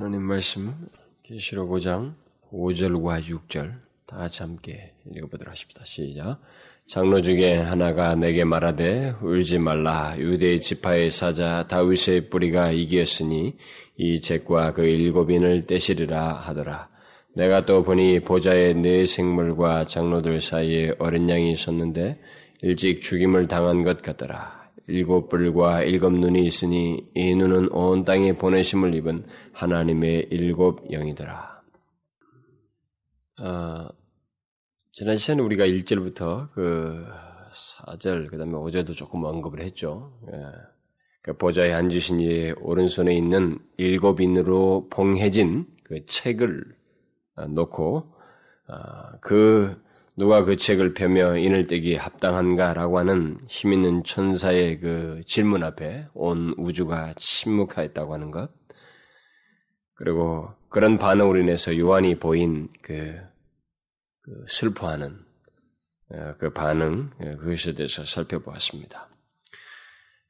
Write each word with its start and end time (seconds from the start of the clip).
하나님 0.00 0.22
말씀 0.22 0.74
계시록 1.22 1.72
5장 1.72 2.14
5절과 2.50 3.22
6절 3.22 3.74
다 4.06 4.16
같이 4.16 4.42
함께 4.42 4.94
읽어보도록 5.14 5.52
하십니다. 5.52 5.84
시작. 5.84 6.40
장로 6.86 7.20
중에 7.20 7.56
하나가 7.56 8.14
내게 8.14 8.44
말하되 8.44 9.16
울지 9.20 9.58
말라 9.58 10.14
유대 10.16 10.58
지파의 10.58 11.10
사자 11.10 11.68
다윗의 11.68 12.30
뿌리가 12.30 12.72
이기었으니 12.72 13.58
이 13.98 14.20
책과 14.22 14.72
그 14.72 14.86
일곱인을 14.86 15.66
떼시리라 15.66 16.32
하더라. 16.32 16.88
내가 17.34 17.66
또 17.66 17.84
보니 17.84 18.20
보좌에 18.20 18.72
네 18.72 19.04
생물과 19.04 19.84
장로들 19.84 20.40
사이에 20.40 20.94
어린 20.98 21.28
양이 21.28 21.52
있었는데 21.52 22.18
일찍 22.62 23.02
죽임을 23.02 23.48
당한 23.48 23.84
것 23.84 24.00
같더라. 24.00 24.59
일곱 24.86 25.28
뿔과 25.28 25.82
일곱 25.84 26.12
눈이 26.12 26.44
있으니 26.44 27.08
이 27.14 27.34
눈은 27.34 27.70
온 27.72 28.04
땅에 28.04 28.36
보내심을 28.36 28.94
입은 28.94 29.26
하나님의 29.52 30.28
일곱 30.30 30.90
영이더라. 30.90 31.62
어, 33.42 33.88
지난 34.92 35.16
시간에 35.16 35.42
우리가 35.42 35.66
1절부터 35.66 36.50
그 36.52 37.06
4절, 37.52 38.28
그 38.30 38.38
다음에 38.38 38.52
5절도 38.52 38.94
조금 38.94 39.24
언급을 39.24 39.60
했죠. 39.62 40.12
예. 40.32 40.38
그 41.22 41.36
보좌에 41.36 41.72
앉으신 41.72 42.20
이의 42.20 42.54
오른손에 42.60 43.14
있는 43.14 43.58
일곱 43.76 44.20
인으로 44.20 44.88
봉해진 44.90 45.66
그 45.84 46.04
책을 46.06 46.64
어, 47.36 47.46
놓고, 47.46 48.12
어, 48.68 49.18
그 49.20 49.80
누가 50.20 50.44
그 50.44 50.54
책을 50.54 50.92
펴며 50.92 51.38
인을 51.38 51.66
떼기에 51.66 51.96
합당한가라고 51.96 52.98
하는 52.98 53.38
힘 53.48 53.72
있는 53.72 54.04
천사의 54.04 54.78
그 54.78 55.22
질문 55.24 55.64
앞에 55.64 56.08
온 56.12 56.54
우주가 56.58 57.14
침묵하였다고 57.16 58.12
하는 58.12 58.30
것. 58.30 58.50
그리고 59.94 60.50
그런 60.68 60.98
반응으로 60.98 61.40
인해서 61.40 61.74
요한이 61.74 62.18
보인 62.18 62.68
그, 62.82 63.18
그 64.20 64.44
슬퍼하는 64.46 65.24
어, 66.12 66.34
그 66.36 66.52
반응, 66.52 67.08
어, 67.18 67.36
그것에 67.38 67.72
대해서 67.72 68.04
살펴보았습니다. 68.04 69.08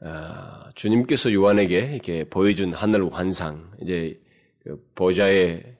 어, 0.03 0.71
주님께서 0.77 1.33
요한에게 1.33 1.95
이렇게 1.95 2.29
보여준 2.29 2.73
하늘 2.73 3.13
환상, 3.13 3.73
이제 3.83 4.23
그 4.63 4.81
보좌의 4.95 5.79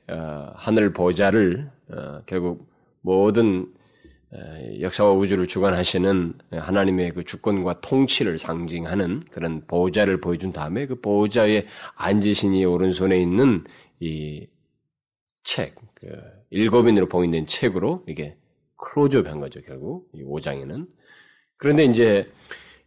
하늘 0.57 0.93
보좌를 0.93 1.71
결국 2.27 2.69
모든 3.03 3.73
역사와 4.81 5.13
우주를 5.13 5.49
주관하시는 5.49 6.35
하나님의 6.53 7.11
그 7.11 7.25
주권과 7.25 7.81
통치를 7.81 8.39
상징하는 8.39 9.21
그런 9.33 9.67
보호자를 9.67 10.21
보여준 10.21 10.53
다음에 10.53 10.87
그 10.87 11.01
보호자의 11.01 11.67
앉으신 11.97 12.55
이 12.55 12.65
오른손에 12.65 13.21
있는 13.21 13.65
이 13.99 14.47
책, 15.43 15.75
그 15.95 16.07
일곱인으로 16.51 17.09
봉인된 17.09 17.47
책으로 17.47 18.05
이게 18.07 18.37
클로즈업 18.77 19.27
한 19.27 19.41
거죠, 19.41 19.61
결국. 19.61 20.09
이 20.15 20.23
5장에는. 20.23 20.87
그런데 21.57 21.85
이제 21.85 22.31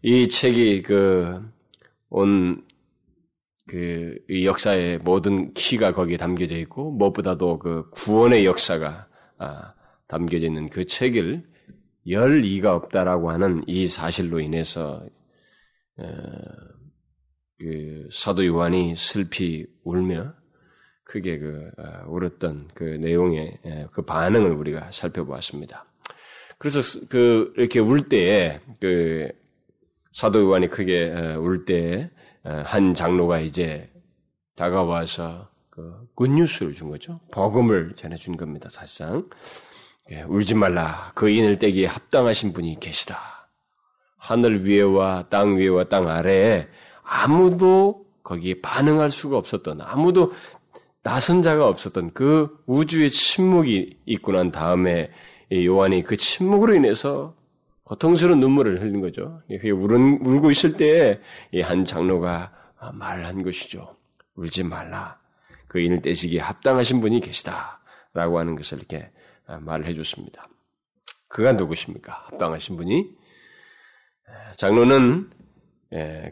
이 0.02 0.28
책이 0.28 0.84
그, 0.84 1.42
온, 2.10 2.66
그, 3.68 4.18
이 4.30 4.46
역사의 4.46 5.00
모든 5.00 5.54
키가 5.54 5.94
거기에 5.94 6.18
담겨져 6.18 6.56
있고, 6.58 6.92
무엇보다도 6.92 7.60
그 7.60 7.90
구원의 7.92 8.46
역사가, 8.46 9.08
아, 9.38 9.74
담겨져 10.08 10.48
있는 10.48 10.70
그 10.70 10.86
책을 10.86 11.44
열 12.10 12.44
이가 12.46 12.76
없다라고 12.76 13.32
하는 13.32 13.64
이 13.68 13.88
사실로 13.88 14.40
인해서 14.40 15.06
어, 15.98 16.06
그 17.60 18.10
사도 18.12 18.46
요한이 18.46 18.96
슬피 18.96 19.66
울며 19.84 20.34
크게 21.06 21.40
그 21.40 21.72
어, 21.78 22.06
울었던 22.08 22.70
그 22.74 22.84
내용의 22.84 23.90
그 23.92 24.02
반응을 24.04 24.52
우리가 24.52 24.92
살펴보았습니다. 24.92 25.86
그래서 26.58 26.80
그 27.10 27.54
이렇게 27.58 27.80
울 27.80 28.10
때에 28.10 28.60
그 28.80 29.32
사도 30.12 30.42
요한이 30.42 30.70
크게 30.70 31.12
어, 31.12 31.40
울 31.40 31.66
때에 31.66 32.10
한 32.44 32.94
장로가 32.94 33.40
이제 33.40 33.90
다가와서 34.56 35.50
그 35.70 36.08
굿뉴스를 36.16 36.74
준 36.74 36.90
거죠. 36.90 37.20
복음을 37.32 37.94
전해준 37.96 38.38
겁니다. 38.38 38.70
사실상 38.70 39.30
예, 39.30 39.73
울지 40.28 40.56
말라. 40.56 41.12
그 41.16 41.30
인을 41.30 41.60
떼기에 41.60 41.88
합당하신 41.88 42.54
분이 42.54 42.80
계시다. 42.80 43.18
하늘 44.18 44.66
위에와 44.66 45.28
땅 45.30 45.58
위에와 45.58 45.86
땅 45.86 46.10
아래에 46.10 46.68
아무도 47.04 48.06
거기에 48.24 48.62
반응할 48.62 49.12
수가 49.12 49.38
없었던, 49.38 49.82
아무도 49.82 50.34
나선 51.04 51.42
자가 51.42 51.68
없었던 51.68 52.12
그 52.14 52.58
우주의 52.66 53.10
침묵이 53.10 53.98
있고 54.06 54.32
난 54.32 54.52
다음에 54.52 55.12
요한이 55.52 56.04
그 56.04 56.16
침묵으로 56.16 56.76
인해서 56.76 57.36
고통스러운 57.84 58.40
눈물을 58.40 58.82
흘린 58.82 59.02
거죠. 59.02 59.42
울은, 59.50 60.26
울고 60.26 60.52
있을 60.52 60.78
때에 60.78 61.20
한 61.62 61.84
장로가 61.84 62.52
말을 62.94 63.28
한 63.28 63.44
것이죠. 63.44 63.96
울지 64.36 64.64
말라. 64.64 65.20
그 65.68 65.80
인을 65.80 66.02
떼시기에 66.02 66.40
합당하신 66.40 67.02
분이 67.02 67.20
계시다. 67.20 67.82
라고 68.14 68.40
하는 68.40 68.56
것을 68.56 68.78
이렇게 68.78 69.00
아, 69.00 69.23
말을 69.48 69.86
해줬습니다. 69.88 70.48
그가 71.28 71.54
누구십니까? 71.54 72.26
합당하신 72.30 72.78
분이 72.78 73.10
장로는 74.58 75.30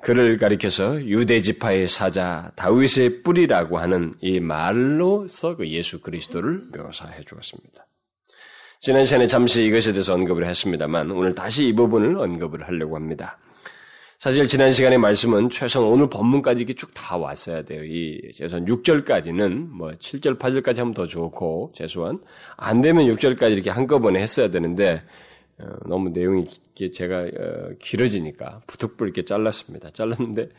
그를 0.02 0.38
가리켜서 0.38 1.04
유대 1.06 1.42
지파의 1.42 1.88
사자 1.88 2.52
다윗의 2.56 3.24
뿌리라고 3.24 3.78
하는 3.78 4.16
이 4.22 4.40
말로서 4.40 5.56
그 5.56 5.68
예수 5.68 6.02
그리스도를 6.02 6.70
묘사해 6.76 7.24
주었습니다. 7.24 7.86
지난 8.80 9.06
시간에 9.06 9.28
잠시 9.28 9.64
이것에 9.64 9.92
대해서 9.92 10.14
언급을 10.14 10.46
했습니다만 10.46 11.12
오늘 11.12 11.36
다시 11.36 11.68
이 11.68 11.74
부분을 11.74 12.18
언급을 12.18 12.68
하려고 12.68 12.96
합니다. 12.96 13.38
사실 14.22 14.48
지난 14.48 14.70
시간의 14.70 15.00
말씀은 15.00 15.50
최소한 15.50 15.90
오늘 15.90 16.08
본문까지 16.08 16.60
이렇게 16.60 16.76
쭉 16.76 16.92
다 16.94 17.18
왔어야 17.18 17.64
돼요. 17.64 17.84
이 17.84 18.22
최소한 18.36 18.66
6절까지는 18.66 19.70
뭐 19.70 19.90
7절, 19.94 20.38
8절까지 20.38 20.78
하면 20.78 20.94
더 20.94 21.08
좋고 21.08 21.72
최소한 21.74 22.20
안 22.56 22.82
되면 22.82 23.08
6절까지 23.08 23.52
이렇게 23.54 23.72
한꺼번에 23.72 24.22
했어야 24.22 24.52
되는데 24.52 25.02
어, 25.58 25.66
너무 25.88 26.10
내용이 26.10 26.46
제가 26.94 27.22
어, 27.22 27.70
길어지니까 27.80 28.62
부득불 28.68 29.08
이렇게 29.08 29.26
잘랐습니다. 29.26 29.90
잘랐는데 29.90 30.50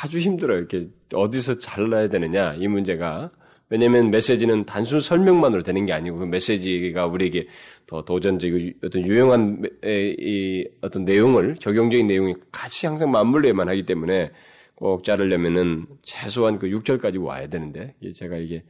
아주 0.00 0.20
힘들어요. 0.20 0.58
이렇게 0.58 0.86
어디서 1.12 1.58
잘라야 1.58 2.10
되느냐 2.10 2.54
이 2.54 2.68
문제가 2.68 3.32
왜냐하면 3.70 4.10
메시지는 4.10 4.64
단순 4.64 5.00
설명만으로 5.00 5.62
되는 5.62 5.84
게 5.84 5.92
아니고 5.92 6.18
그 6.18 6.24
메시지가 6.24 7.06
우리에게 7.06 7.46
더 7.86 8.04
도전적이고 8.04 8.86
어떤 8.86 9.06
유용한 9.06 9.62
이 9.84 10.66
어떤 10.80 11.04
내용을 11.04 11.56
적용적인 11.56 12.06
내용이 12.06 12.34
같이 12.50 12.86
항상 12.86 13.10
맞물려야만 13.10 13.68
하기 13.68 13.84
때문에 13.84 14.30
꼭 14.74 15.04
자르려면은 15.04 15.86
최소한 16.02 16.58
그 16.58 16.68
6절까지 16.68 17.22
와야 17.22 17.48
되는데 17.48 17.94
제가 18.14 18.36
이게 18.36 18.64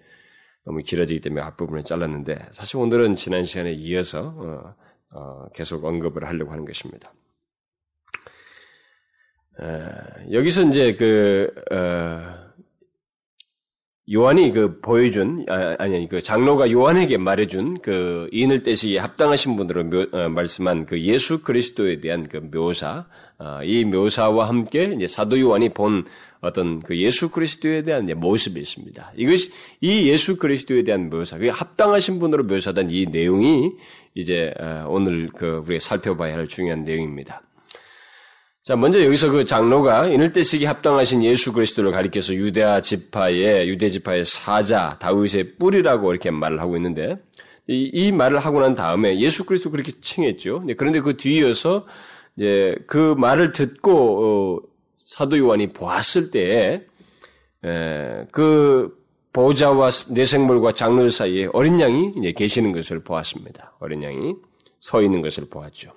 너무 0.65 0.83
길어지기 0.83 1.21
때문에 1.21 1.43
앞부분을 1.43 1.85
잘랐는데 1.85 2.39
사실 2.53 2.79
오늘은 2.79 3.15
지난 3.15 3.45
시간에 3.45 3.73
이어서 3.73 4.35
어, 4.37 4.75
어, 5.11 5.49
계속 5.55 5.85
언급을 5.85 6.27
하려고 6.27 6.51
하는 6.51 6.65
것입니다. 6.65 7.13
에, 9.61 10.33
여기서 10.33 10.63
이제 10.65 10.95
그 10.95 11.55
어, 11.73 12.48
요한이 14.11 14.53
그 14.53 14.81
보여준 14.81 15.45
아, 15.49 15.77
아니 15.79 16.09
그 16.09 16.23
장로가 16.23 16.71
요한에게 16.71 17.19
말해준 17.19 17.81
그 17.83 18.29
인을 18.33 18.63
떼시기에 18.63 18.99
합당하신 18.99 19.57
분으로 19.57 19.85
묘, 19.85 20.07
어, 20.13 20.29
말씀한 20.31 20.87
그 20.87 21.01
예수 21.03 21.43
그리스도에 21.43 22.01
대한 22.01 22.27
그 22.27 22.39
묘사 22.39 23.07
어, 23.39 23.61
이 23.63 23.85
묘사와 23.85 24.49
함께 24.49 24.93
이제 24.97 25.07
사도 25.07 25.39
요한이 25.39 25.75
본 25.75 26.07
어떤 26.41 26.81
그 26.81 26.97
예수 26.99 27.31
그리스도에 27.31 27.83
대한 27.83 28.07
모습이 28.07 28.59
있습니다. 28.59 29.13
이것이 29.17 29.51
이 29.81 30.09
예수 30.09 30.39
그리스도에 30.39 30.85
대한 30.85 31.11
묘사, 31.11 31.37
그 31.37 31.49
합당하신 31.49 32.19
분으로 32.19 32.45
묘사된 32.45 32.91
이 32.91 33.07
내용이 33.07 33.73
이제 34.15 34.55
어, 34.59 34.87
오늘 34.89 35.29
그 35.37 35.63
우리가 35.67 35.81
살펴봐야 35.81 36.35
할 36.35 36.49
중요한 36.49 36.85
내용입니다. 36.85 37.43
자, 38.69 38.77
먼저 38.77 39.03
여기서 39.03 39.31
그 39.31 39.47
장로가 39.47 40.09
인을 40.09 40.35
떼시기 40.35 40.67
합당하신 40.67 41.25
예수 41.25 41.55
그리스도를 41.55 41.91
가리켜서 41.91 42.35
유대아 42.35 42.83
지파의 42.83 43.67
유대 43.67 43.89
지파의 43.89 44.27
사자 44.27 44.99
다윗의 44.99 45.55
뿌리라고 45.57 46.11
이렇게 46.11 46.31
말을 46.31 46.61
하고 46.61 46.77
있는데 46.77 47.17
이, 47.67 47.89
이 47.91 48.13
말을 48.13 48.39
하고 48.41 48.61
난 48.61 48.75
다음에 48.75 49.21
예수 49.21 49.47
그리스도 49.47 49.71
그렇게 49.71 49.93
칭했죠. 50.03 50.65
네, 50.67 50.75
그런데 50.75 51.01
그 51.01 51.17
뒤이어서 51.17 51.87
이제 52.37 52.77
그 52.87 53.15
말을 53.17 53.53
듣고 53.53 54.59
어, 54.59 54.69
사도 54.99 55.39
요한이 55.39 55.73
보았을 55.73 56.31
때에 56.31 56.83
에, 57.65 58.27
그 58.33 58.95
보좌와 59.33 59.89
내생물과 60.11 60.75
장로 60.75 61.09
사이에 61.09 61.49
어린 61.55 61.81
양이 61.81 62.13
이제 62.19 62.33
계시는 62.33 62.73
것을 62.73 63.03
보았습니다. 63.03 63.77
어린 63.81 64.03
양이 64.03 64.35
서 64.79 65.01
있는 65.01 65.23
것을 65.23 65.47
보았죠. 65.49 65.93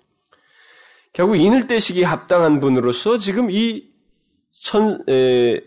결국 1.13 1.35
인을 1.35 1.67
떼시기에 1.67 2.05
합당한 2.05 2.59
분으로서 2.59 3.17
지금 3.17 3.51
이 3.51 3.89
천, 4.51 5.03
에, 5.09 5.61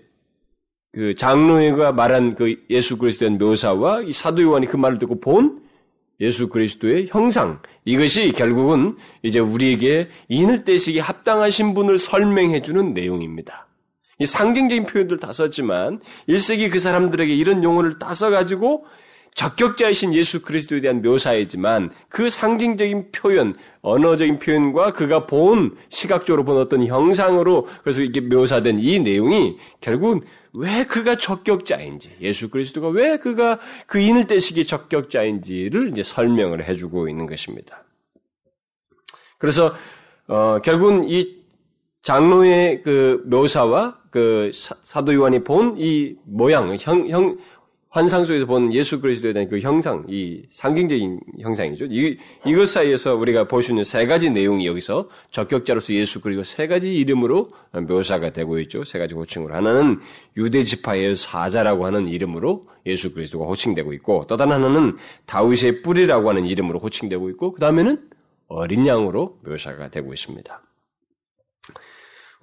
그 0.92 1.14
장로회가 1.16 1.92
말한 1.92 2.34
그 2.34 2.56
예수 2.70 2.96
그리스도의 2.98 3.32
묘사와 3.32 4.02
이 4.02 4.12
사도 4.12 4.42
요한이 4.42 4.66
그 4.66 4.76
말을 4.76 4.98
듣고 4.98 5.20
본 5.20 5.62
예수 6.20 6.48
그리스도의 6.48 7.08
형상 7.10 7.60
이것이 7.84 8.32
결국은 8.32 8.96
이제 9.22 9.40
우리에게 9.40 10.08
인을 10.28 10.64
떼시기 10.64 11.00
합당하신 11.00 11.74
분을 11.74 11.98
설명해 11.98 12.62
주는 12.62 12.94
내용입니다. 12.94 13.66
이 14.20 14.26
상징적인 14.26 14.86
표현들 14.86 15.18
다 15.18 15.32
썼지만 15.32 16.00
1세기 16.28 16.70
그 16.70 16.78
사람들에게 16.78 17.34
이런 17.34 17.64
용어를 17.64 17.98
다 17.98 18.14
써가지고 18.14 18.86
적격자이신 19.34 20.14
예수 20.14 20.42
그리스도에 20.42 20.80
대한 20.80 21.02
묘사이지만 21.02 21.90
그 22.08 22.30
상징적인 22.30 23.10
표현, 23.10 23.56
언어적인 23.84 24.38
표현과 24.38 24.94
그가 24.94 25.26
본 25.26 25.76
시각적으로 25.90 26.44
본 26.44 26.56
어떤 26.56 26.86
형상으로 26.86 27.68
그래서 27.82 28.00
이게 28.00 28.20
묘사된 28.20 28.78
이 28.78 28.98
내용이 28.98 29.58
결국은 29.82 30.22
왜 30.54 30.84
그가 30.84 31.16
적격자인지, 31.16 32.16
예수 32.22 32.48
그리스도가 32.48 32.88
왜 32.88 33.18
그가 33.18 33.58
그 33.86 33.98
인을 33.98 34.26
떼시기 34.26 34.66
적격자인지를 34.66 35.90
이제 35.90 36.02
설명을 36.02 36.64
해주고 36.64 37.08
있는 37.08 37.26
것입니다. 37.26 37.84
그래서 39.38 39.74
어, 40.28 40.60
결국은 40.62 41.04
이 41.08 41.44
장로의 42.02 42.82
그 42.82 43.22
묘사와 43.26 43.98
그 44.10 44.50
사 44.84 45.02
도 45.02 45.12
요한이 45.12 45.42
본 45.42 45.74
이 45.76 46.14
모양, 46.24 46.76
형, 46.78 47.08
형, 47.10 47.36
환상 47.94 48.24
속에서 48.24 48.44
본 48.46 48.72
예수 48.72 49.00
그리스도에 49.00 49.32
대한 49.32 49.48
그 49.48 49.60
형상, 49.60 50.04
이 50.08 50.42
상징적인 50.50 51.20
형상이죠. 51.40 51.84
이, 51.86 52.18
이것 52.44 52.68
사이에서 52.68 53.14
우리가 53.14 53.44
볼 53.46 53.62
수 53.62 53.70
있는 53.70 53.84
세 53.84 54.04
가지 54.06 54.30
내용이 54.30 54.66
여기서 54.66 55.08
적격자로서 55.30 55.94
예수 55.94 56.20
그리고 56.20 56.42
세 56.42 56.66
가지 56.66 56.92
이름으로 56.92 57.50
묘사가 57.70 58.32
되고 58.32 58.58
있죠. 58.58 58.82
세 58.82 58.98
가지 58.98 59.14
호칭으로. 59.14 59.54
하나는 59.54 60.00
유대 60.36 60.64
지파의 60.64 61.14
사자라고 61.14 61.86
하는 61.86 62.08
이름으로 62.08 62.64
예수 62.84 63.14
그리스도가 63.14 63.46
호칭되고 63.46 63.92
있고, 63.92 64.26
또 64.26 64.36
다른 64.36 64.54
하나는 64.54 64.96
다윗의 65.26 65.82
뿌리라고 65.82 66.28
하는 66.28 66.46
이름으로 66.46 66.80
호칭되고 66.80 67.30
있고, 67.30 67.52
그 67.52 67.60
다음에는 67.60 68.08
어린 68.48 68.88
양으로 68.88 69.38
묘사가 69.44 69.90
되고 69.90 70.12
있습니다. 70.12 70.62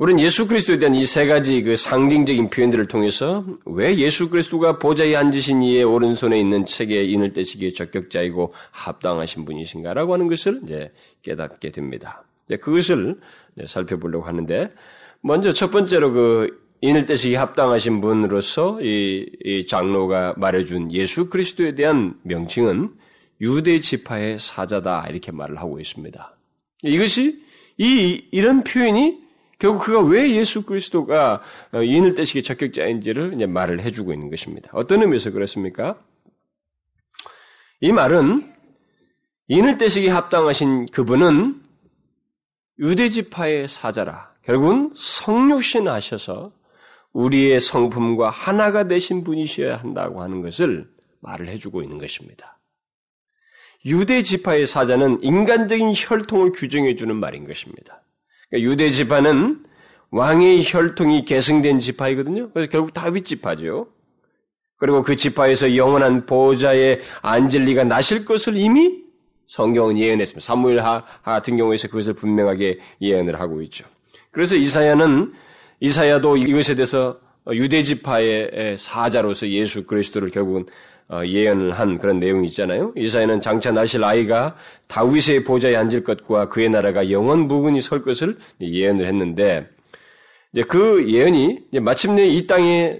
우리는 0.01 0.19
예수 0.23 0.47
그리스도에 0.47 0.79
대한 0.79 0.95
이 0.95 1.05
세 1.05 1.27
가지 1.27 1.61
그 1.61 1.75
상징적인 1.75 2.49
표현들을 2.49 2.87
통해서 2.87 3.45
왜 3.65 3.95
예수 3.97 4.31
그리스도가 4.31 4.79
보좌에 4.79 5.15
앉으신 5.15 5.61
이의 5.61 5.83
오른손에 5.83 6.39
있는 6.39 6.65
책에 6.65 7.03
인을 7.03 7.33
떼시기에 7.33 7.69
적격자이고 7.69 8.51
합당하신 8.71 9.45
분이신가라고 9.45 10.13
하는 10.13 10.27
것을 10.27 10.61
이제 10.63 10.91
깨닫게 11.21 11.69
됩니다. 11.69 12.23
이제 12.47 12.57
그것을 12.57 13.19
이제 13.55 13.67
살펴보려고 13.67 14.25
하는데 14.25 14.73
먼저 15.21 15.53
첫 15.53 15.69
번째로 15.69 16.13
그 16.13 16.59
인을 16.81 17.05
떼시기 17.05 17.35
합당하신 17.35 18.01
분으로서 18.01 18.81
이, 18.81 19.27
이 19.45 19.67
장로가 19.67 20.33
말해준 20.35 20.91
예수 20.93 21.29
그리스도에 21.29 21.75
대한 21.75 22.15
명칭은 22.23 22.89
유대 23.41 23.79
지파의 23.79 24.39
사자다 24.39 25.05
이렇게 25.11 25.31
말을 25.31 25.59
하고 25.59 25.79
있습니다. 25.79 26.35
이것이 26.81 27.37
이 27.77 28.25
이런 28.31 28.63
표현이 28.63 29.20
결국 29.61 29.83
그가 29.83 29.99
왜 30.01 30.31
예수 30.31 30.63
그리스도가 30.63 31.43
어, 31.71 31.83
인을 31.83 32.15
떼시기 32.15 32.41
적격자인지를 32.41 33.35
이제 33.35 33.45
말을 33.45 33.81
해주고 33.81 34.11
있는 34.11 34.31
것입니다. 34.31 34.71
어떤 34.73 35.03
의미에서 35.03 35.29
그렇습니까? 35.29 36.01
이 37.79 37.91
말은 37.91 38.51
인을 39.49 39.77
떼시기 39.77 40.07
합당하신 40.07 40.87
그분은 40.87 41.61
유대지파의 42.79 43.67
사자라. 43.67 44.33
결국은 44.45 44.95
성육신 44.97 45.87
하셔서 45.87 46.51
우리의 47.13 47.59
성품과 47.59 48.31
하나가 48.31 48.87
되신 48.87 49.23
분이셔야 49.23 49.77
한다고 49.77 50.23
하는 50.23 50.41
것을 50.41 50.89
말을 51.19 51.49
해주고 51.49 51.83
있는 51.83 51.99
것입니다. 51.99 52.57
유대 53.85 54.23
지파의 54.23 54.65
사자는 54.65 55.21
인간적인 55.21 55.93
혈통을 55.95 56.51
규정해 56.53 56.95
주는 56.95 57.15
말인 57.15 57.45
것입니다. 57.45 58.00
그러니까 58.51 58.71
유대 58.71 58.89
지파는 58.91 59.63
왕의 60.11 60.63
혈통이 60.65 61.25
계승된 61.25 61.79
지파이거든요. 61.79 62.51
그래서 62.51 62.69
결국 62.69 62.93
다윗 62.93 63.25
지파죠. 63.25 63.87
그리고 64.77 65.03
그 65.03 65.15
지파에서 65.15 65.75
영원한 65.75 66.25
보호자의 66.25 67.01
앉을 67.21 67.63
리가 67.65 67.85
나실 67.85 68.25
것을 68.25 68.57
이미 68.57 68.99
성경은 69.47 69.97
예언했습니다. 69.97 70.45
사무엘하 70.45 71.05
같은 71.23 71.55
경우에서 71.55 71.87
그것을 71.87 72.13
분명하게 72.13 72.79
예언을 73.01 73.39
하고 73.39 73.61
있죠. 73.63 73.85
그래서 74.31 74.55
이사야는 74.55 75.33
이사야도 75.79 76.37
이것에 76.37 76.75
대해서 76.75 77.19
유대 77.51 77.83
지파의 77.83 78.77
사자로서 78.77 79.47
예수 79.49 79.85
그리스도를 79.85 80.29
결국은 80.29 80.61
어, 80.61 80.67
예언을 81.25 81.73
한 81.73 81.97
그런 81.97 82.19
내용이 82.19 82.47
있잖아요. 82.47 82.93
이사야는 82.95 83.41
장차 83.41 83.71
나실 83.71 84.03
아이가 84.03 84.55
다윗의 84.87 85.43
보좌에 85.43 85.75
앉을 85.75 86.03
것과 86.03 86.49
그의 86.49 86.69
나라가 86.69 87.09
영원 87.11 87.47
무근히 87.47 87.81
설 87.81 88.01
것을 88.01 88.37
예언을 88.61 89.05
했는데 89.05 89.67
이제 90.53 90.63
그 90.63 91.09
예언이 91.09 91.59
이제 91.69 91.79
마침내 91.79 92.27
이 92.27 92.47
땅에 92.47 92.99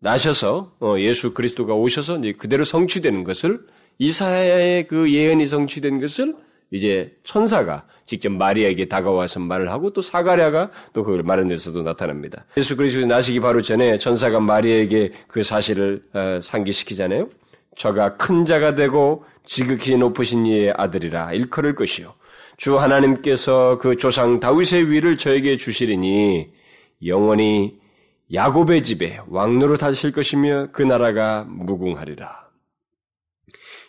나셔서 0.00 0.72
어, 0.80 0.96
예수 0.98 1.32
그리스도가 1.32 1.74
오셔서 1.74 2.18
이제 2.18 2.32
그대로 2.32 2.64
성취되는 2.64 3.22
것을 3.24 3.60
이사야의 3.98 4.88
그 4.88 5.12
예언이 5.12 5.46
성취된 5.46 6.00
것을 6.00 6.34
이제 6.72 7.14
천사가 7.22 7.86
직접 8.06 8.32
마리아에게 8.32 8.88
다가와서 8.88 9.40
말을 9.40 9.70
하고 9.70 9.92
또 9.92 10.02
사가랴가 10.02 10.70
또 10.92 11.04
그걸 11.04 11.22
말한 11.22 11.48
데서도 11.48 11.82
나타납니다. 11.82 12.46
예수 12.56 12.76
그리스도 12.76 13.06
나시기 13.06 13.40
바로 13.40 13.60
전에 13.60 13.98
천사가 13.98 14.40
마리아에게 14.40 15.12
그 15.28 15.42
사실을 15.42 16.02
어, 16.14 16.40
상기시키잖아요. 16.42 17.28
저가 17.76 18.16
큰 18.16 18.44
자가 18.44 18.74
되고 18.74 19.24
지극히 19.44 19.96
높으신 19.96 20.46
이의 20.46 20.72
아들이라 20.76 21.32
일컬을 21.32 21.74
것이요. 21.74 22.14
주 22.56 22.78
하나님께서 22.78 23.78
그 23.78 23.96
조상 23.96 24.40
다윗의 24.40 24.90
위를 24.90 25.16
저에게 25.16 25.56
주시리니 25.56 26.52
영원히 27.06 27.80
야곱의 28.32 28.82
집에 28.82 29.20
왕노로 29.28 29.76
다실 29.78 30.12
것이며 30.12 30.68
그 30.72 30.82
나라가 30.82 31.44
무궁하리라. 31.48 32.42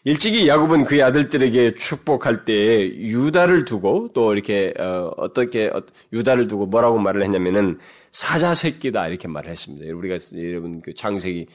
일찍이 0.05 0.49
야곱은 0.49 0.83
그의 0.83 1.01
아들들에게 1.01 1.75
축복할 1.75 2.43
때에 2.43 2.87
유다를 2.97 3.63
두고 3.63 4.09
또 4.13 4.33
이렇게 4.33 4.73
어, 4.77 5.31
떻게 5.33 5.67
어, 5.67 5.81
유다를 6.11 6.49
두고 6.49 6.65
뭐라고 6.65 6.99
말을 6.99 7.23
했냐면은 7.23 7.79
사자 8.11 8.53
새끼다 8.53 9.07
이렇게 9.07 9.29
말을 9.29 9.49
했습니다. 9.49 9.95
우리가 9.95 10.17
여러분 10.35 10.81
그 10.81 10.93
창세기 10.93 11.47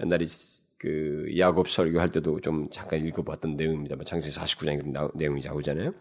옛날에 0.00 0.26
그 0.82 1.26
야곱 1.38 1.70
설교할 1.70 2.08
때도 2.08 2.40
좀 2.40 2.68
잠깐 2.70 3.06
읽어봤던 3.06 3.54
내용입니다만 3.56 4.04
창세기 4.04 4.34
49장에 4.34 5.16
내용이 5.16 5.40
나오잖아요. 5.40 5.92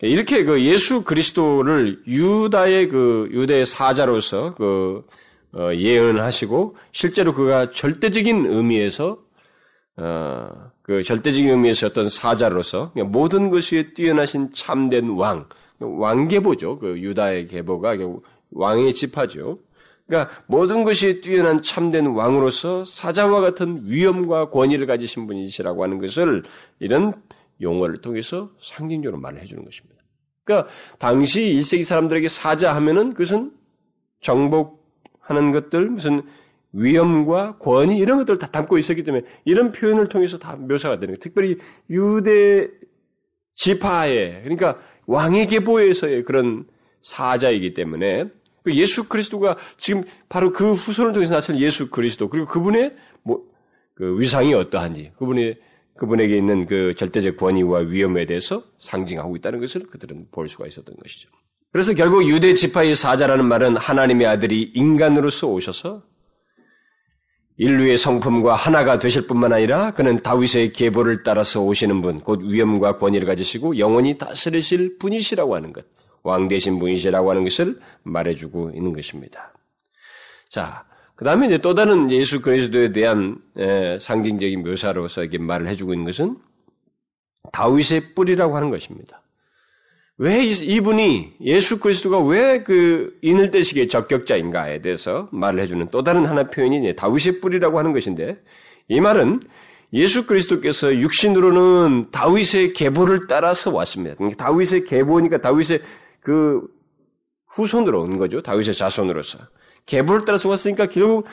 이렇게 0.00 0.42
그 0.44 0.62
예수 0.64 1.04
그리스도를 1.04 2.02
유다의 2.06 2.88
그 2.88 3.28
유대의 3.30 3.66
사자로서 3.66 4.54
그 4.54 5.04
어, 5.52 5.72
예언하시고 5.74 6.76
실제로 6.92 7.34
그가 7.34 7.72
절대적인 7.72 8.46
의미에서 8.46 9.18
어, 9.98 10.48
그 10.82 11.02
절대적인 11.02 11.50
의미에서 11.50 11.88
어떤 11.88 12.08
사자로서 12.08 12.92
모든 13.04 13.50
것이 13.50 13.92
뛰어나신 13.92 14.52
참된 14.54 15.10
왕 15.10 15.46
왕계보죠. 15.78 16.78
그 16.78 16.98
유다의 16.98 17.48
계보가 17.48 17.96
왕의 18.50 18.94
지파죠. 18.94 19.58
그러니까 20.06 20.30
모든 20.46 20.84
것이 20.84 21.20
뛰어난 21.20 21.62
참된 21.62 22.06
왕으로서 22.06 22.84
사자와 22.84 23.40
같은 23.40 23.82
위엄과 23.84 24.50
권위를 24.50 24.86
가지신 24.86 25.26
분이시라고 25.26 25.82
하는 25.82 25.98
것을 25.98 26.42
이런 26.78 27.14
용어를 27.60 27.98
통해서 28.00 28.50
상징적으로 28.62 29.20
말을 29.20 29.40
해주는 29.40 29.64
것입니다. 29.64 30.02
그러니까 30.44 30.70
당시 30.98 31.40
1세기 31.40 31.84
사람들에게 31.84 32.28
사자 32.28 32.74
하면은 32.76 33.12
그것은 33.14 33.52
정복하는 34.20 35.52
것들, 35.52 35.90
무슨 35.90 36.22
위엄과 36.72 37.58
권위 37.58 37.96
이런 37.98 38.18
것들을 38.18 38.38
다 38.38 38.50
담고 38.50 38.78
있었기 38.78 39.04
때문에 39.04 39.24
이런 39.44 39.72
표현을 39.72 40.08
통해서 40.08 40.38
다 40.38 40.56
묘사가 40.56 40.96
되는 40.96 41.14
거예요. 41.14 41.18
특별히 41.18 41.56
유대 41.88 42.68
지파의 43.54 44.42
그러니까 44.42 44.78
왕의 45.06 45.46
계보에서의 45.46 46.24
그런 46.24 46.66
사자이기 47.00 47.74
때문에 47.74 48.24
그 48.24 48.30
예수 48.72 49.08
그리스도가 49.08 49.56
지금 49.76 50.04
바로 50.28 50.52
그 50.52 50.72
후손을 50.72 51.12
통해서 51.12 51.34
나타난 51.34 51.60
예수 51.60 51.90
그리스도 51.90 52.28
그리고 52.28 52.46
그분의 52.46 52.94
뭐 53.22 53.54
그 53.94 54.18
위상이 54.18 54.54
어떠한지 54.54 55.12
그분의 55.16 55.56
그분에게 55.96 56.36
있는 56.36 56.66
그 56.66 56.92
절대적 56.94 57.36
권위와 57.36 57.80
위험에 57.80 58.26
대해서 58.26 58.64
상징하고 58.80 59.36
있다는 59.36 59.60
것을 59.60 59.86
그들은 59.86 60.26
볼 60.32 60.48
수가 60.48 60.66
있었던 60.66 60.96
것이죠. 60.96 61.28
그래서 61.70 61.94
결국 61.94 62.26
유대 62.28 62.54
지파의 62.54 62.96
사자라는 62.96 63.44
말은 63.46 63.76
하나님의 63.76 64.26
아들이 64.26 64.62
인간으로서 64.74 65.46
오셔서 65.48 66.02
인류의 67.56 67.96
성품과 67.96 68.56
하나가 68.56 68.98
되실 68.98 69.28
뿐만 69.28 69.52
아니라 69.52 69.92
그는 69.92 70.20
다윗의 70.20 70.72
계보를 70.72 71.22
따라서 71.22 71.62
오시는 71.62 72.00
분, 72.00 72.20
곧 72.20 72.42
위엄과 72.42 72.98
권위를 72.98 73.28
가지시고 73.28 73.78
영원히 73.78 74.18
다스리실 74.18 74.98
분이시라고 74.98 75.54
하는 75.54 75.72
것. 75.72 75.86
왕 76.24 76.48
대신 76.48 76.78
분이시라고 76.80 77.30
하는 77.30 77.44
것을 77.44 77.78
말해주고 78.02 78.72
있는 78.74 78.92
것입니다. 78.92 79.52
자, 80.48 80.84
그 81.14 81.24
다음에 81.24 81.46
이제 81.46 81.58
또 81.58 81.74
다른 81.74 82.10
예수 82.10 82.42
그리스도에 82.42 82.90
대한 82.92 83.36
에, 83.56 83.98
상징적인 84.00 84.64
묘사로서 84.64 85.22
이렇게 85.22 85.38
말을 85.38 85.68
해주고 85.68 85.92
있는 85.92 86.06
것은 86.06 86.36
다윗의 87.52 88.14
뿌리라고 88.14 88.56
하는 88.56 88.70
것입니다. 88.70 89.20
왜 90.16 90.44
이분이 90.44 91.34
예수 91.42 91.80
그리스도가 91.80 92.20
왜 92.20 92.62
그 92.64 93.18
인을 93.20 93.50
떼시기의 93.50 93.88
적격자인가에 93.88 94.80
대해서 94.80 95.28
말을 95.32 95.60
해주는 95.60 95.88
또 95.90 96.02
다른 96.02 96.24
하나 96.26 96.44
표현이 96.44 96.94
다윗의 96.96 97.40
뿌리라고 97.40 97.78
하는 97.78 97.92
것인데 97.92 98.38
이 98.88 99.00
말은 99.00 99.40
예수 99.92 100.26
그리스도께서 100.26 100.94
육신으로는 100.96 102.10
다윗의 102.10 102.72
계보를 102.72 103.26
따라서 103.28 103.72
왔습니다. 103.72 104.16
그러니까 104.16 104.44
다윗의 104.44 104.84
계보니까 104.84 105.38
다윗의 105.38 105.80
그 106.24 106.66
후손으로 107.46 108.02
온 108.02 108.18
거죠. 108.18 108.42
다윗의 108.42 108.74
자손으로서. 108.74 109.38
계보를 109.86 110.24
따라서 110.24 110.48
왔으니까 110.48 110.86
결국 110.86 111.26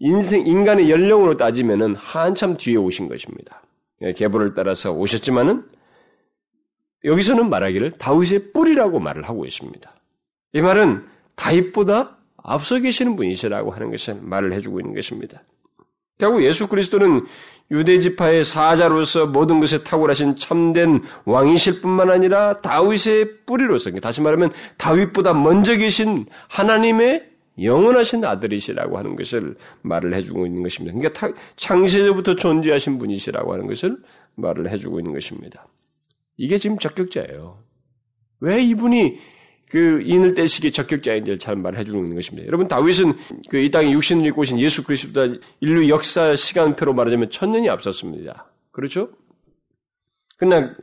인생, 0.00 0.46
인간의 0.46 0.90
연령으로 0.90 1.36
따지면은 1.36 1.94
한참 1.94 2.56
뒤에 2.56 2.76
오신 2.76 3.08
것입니다. 3.08 3.62
예, 4.02 4.12
계보를 4.12 4.54
따라서 4.54 4.92
오셨지만은 4.92 5.64
여기서는 7.04 7.48
말하기를 7.48 7.92
다윗의 7.92 8.52
뿌리라고 8.52 8.98
말을 8.98 9.22
하고 9.22 9.46
있습니다. 9.46 9.90
이 10.54 10.60
말은 10.60 11.06
다윗보다 11.36 12.18
앞서 12.36 12.78
계시는 12.80 13.16
분이시라고 13.16 13.70
하는 13.70 13.90
것을 13.90 14.18
말을 14.20 14.52
해주고 14.54 14.80
있는 14.80 14.94
것입니다. 14.94 15.42
결국 16.20 16.44
예수 16.44 16.68
그리스도는 16.68 17.26
유대 17.70 17.98
지파의 17.98 18.44
사자로서 18.44 19.26
모든 19.26 19.60
것에 19.60 19.84
탁월하신 19.84 20.36
참된 20.36 21.02
왕이실 21.24 21.80
뿐만 21.80 22.10
아니라 22.10 22.60
다윗의 22.60 23.44
뿌리로서 23.46 23.90
다시 24.00 24.20
말하면 24.20 24.50
다윗보다 24.76 25.34
먼저 25.34 25.76
계신 25.76 26.26
하나님의 26.48 27.28
영원하신 27.62 28.24
아들이시라고 28.24 28.98
하는 28.98 29.16
것을 29.16 29.56
말을 29.82 30.14
해주고 30.14 30.46
있는 30.46 30.62
것입니다. 30.62 30.96
그러니까 30.96 31.40
창세전부터 31.56 32.36
존재하신 32.36 32.98
분이시라고 32.98 33.52
하는 33.52 33.66
것을 33.66 33.98
말을 34.36 34.70
해주고 34.70 35.00
있는 35.00 35.12
것입니다. 35.12 35.66
이게 36.36 36.56
지금 36.56 36.78
적격자예요. 36.78 37.58
왜 38.40 38.62
이분이 38.62 39.18
그 39.70 40.02
인을 40.04 40.34
떼시기 40.34 40.72
적격자인지를 40.72 41.38
잘 41.38 41.54
말해 41.56 41.84
주고 41.84 41.98
있는 41.98 42.16
것입니다. 42.16 42.46
여러분 42.48 42.66
다윗은 42.66 43.12
그 43.48 43.58
이 43.58 43.70
땅에 43.70 43.92
육신을 43.92 44.26
입고 44.26 44.40
오신 44.40 44.58
예수 44.58 44.82
그리스도보다 44.84 45.38
인류 45.60 45.88
역사 45.88 46.34
시간표로 46.34 46.92
말하자면 46.94 47.30
천년이 47.30 47.68
앞섰습니다. 47.68 48.50
그렇죠? 48.72 49.10
그러나 50.36 50.74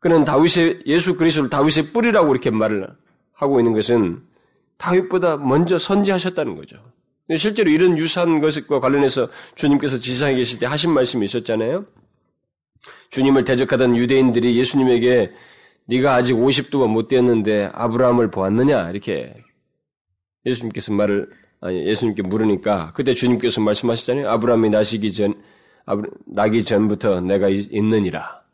그는 0.00 0.24
다윗의 0.24 0.82
예수 0.86 1.16
그리스도를 1.16 1.50
다윗의 1.50 1.92
뿌리라고 1.92 2.32
이렇게 2.32 2.50
말을 2.50 2.88
하고 3.32 3.60
있는 3.60 3.72
것은 3.72 4.22
다윗보다 4.78 5.36
먼저 5.36 5.78
선지하셨다는 5.78 6.56
거죠. 6.56 6.78
실제로 7.36 7.70
이런 7.70 7.98
유사한 7.98 8.40
것과 8.40 8.80
관련해서 8.80 9.28
주님께서 9.54 9.98
지상에 9.98 10.34
계실 10.36 10.58
때 10.58 10.66
하신 10.66 10.92
말씀이 10.92 11.24
있었잖아요. 11.26 11.84
주님을 13.10 13.44
대적하던 13.44 13.96
유대인들이 13.96 14.56
예수님에게 14.58 15.32
네가 15.88 16.14
아직 16.14 16.34
50도가 16.34 16.88
못 16.88 17.08
되었는데 17.08 17.70
아브라함을 17.72 18.30
보았느냐? 18.30 18.90
이렇게 18.90 19.34
예수님께서 20.44 20.92
말을 20.92 21.30
아니 21.60 21.86
예수님께 21.86 22.22
물으니까 22.22 22.92
그때 22.92 23.14
주님께서 23.14 23.60
말씀하시잖아요. 23.62 24.28
아브라함이 24.28 24.70
나시기 24.70 25.12
전 25.12 25.42
나기 26.26 26.64
전부터 26.64 27.22
내가 27.22 27.48
있느니라. 27.48 28.44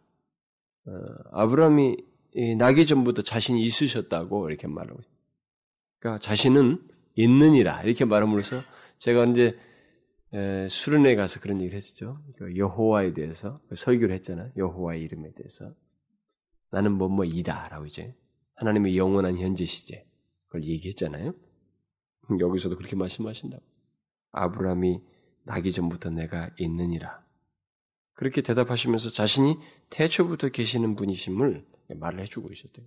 어, 0.87 0.93
아브라함이 1.33 1.97
나기 2.57 2.87
전부터 2.87 3.23
자신이 3.23 3.63
있으셨다고 3.63 4.49
이렇게 4.49 4.69
말하고 4.69 5.01
그러니까 5.99 6.21
자신은 6.21 6.79
있느니라 7.17 7.83
이렇게 7.83 8.05
말함으로써 8.05 8.61
제가 8.99 9.25
이제 9.25 9.59
에, 10.33 10.69
수련회 10.69 11.17
가서 11.17 11.41
그런 11.41 11.61
얘기를 11.61 11.77
했죠. 11.77 12.21
그 12.39 12.57
여호와에 12.57 13.13
대해서 13.13 13.61
설교를 13.75 14.15
했잖아요. 14.17 14.53
여호와의 14.57 15.03
이름에 15.03 15.33
대해서 15.33 15.75
나는 16.75 16.99
뭐뭐이다라고 16.99 17.87
이제 17.87 18.17
하나님의 18.57 18.99
영원한 18.99 19.39
현재 19.39 19.65
시제 19.65 20.05
그걸 20.49 20.65
얘기했잖아요. 20.65 21.33
여기서도 22.41 22.77
그렇게 22.77 22.97
말씀하신다고. 22.97 23.63
아브라함이 24.33 25.01
나기 25.45 25.71
전부터 25.71 26.11
내가 26.11 26.51
있느니라. 26.59 27.23
그렇게 28.15 28.43
대답하시면서 28.43 29.11
자신이 29.11 29.57
태초부터 29.91 30.49
계시는 30.49 30.97
분이심을 30.97 31.65
말을 31.95 32.21
해주고 32.23 32.51
있었대요. 32.51 32.85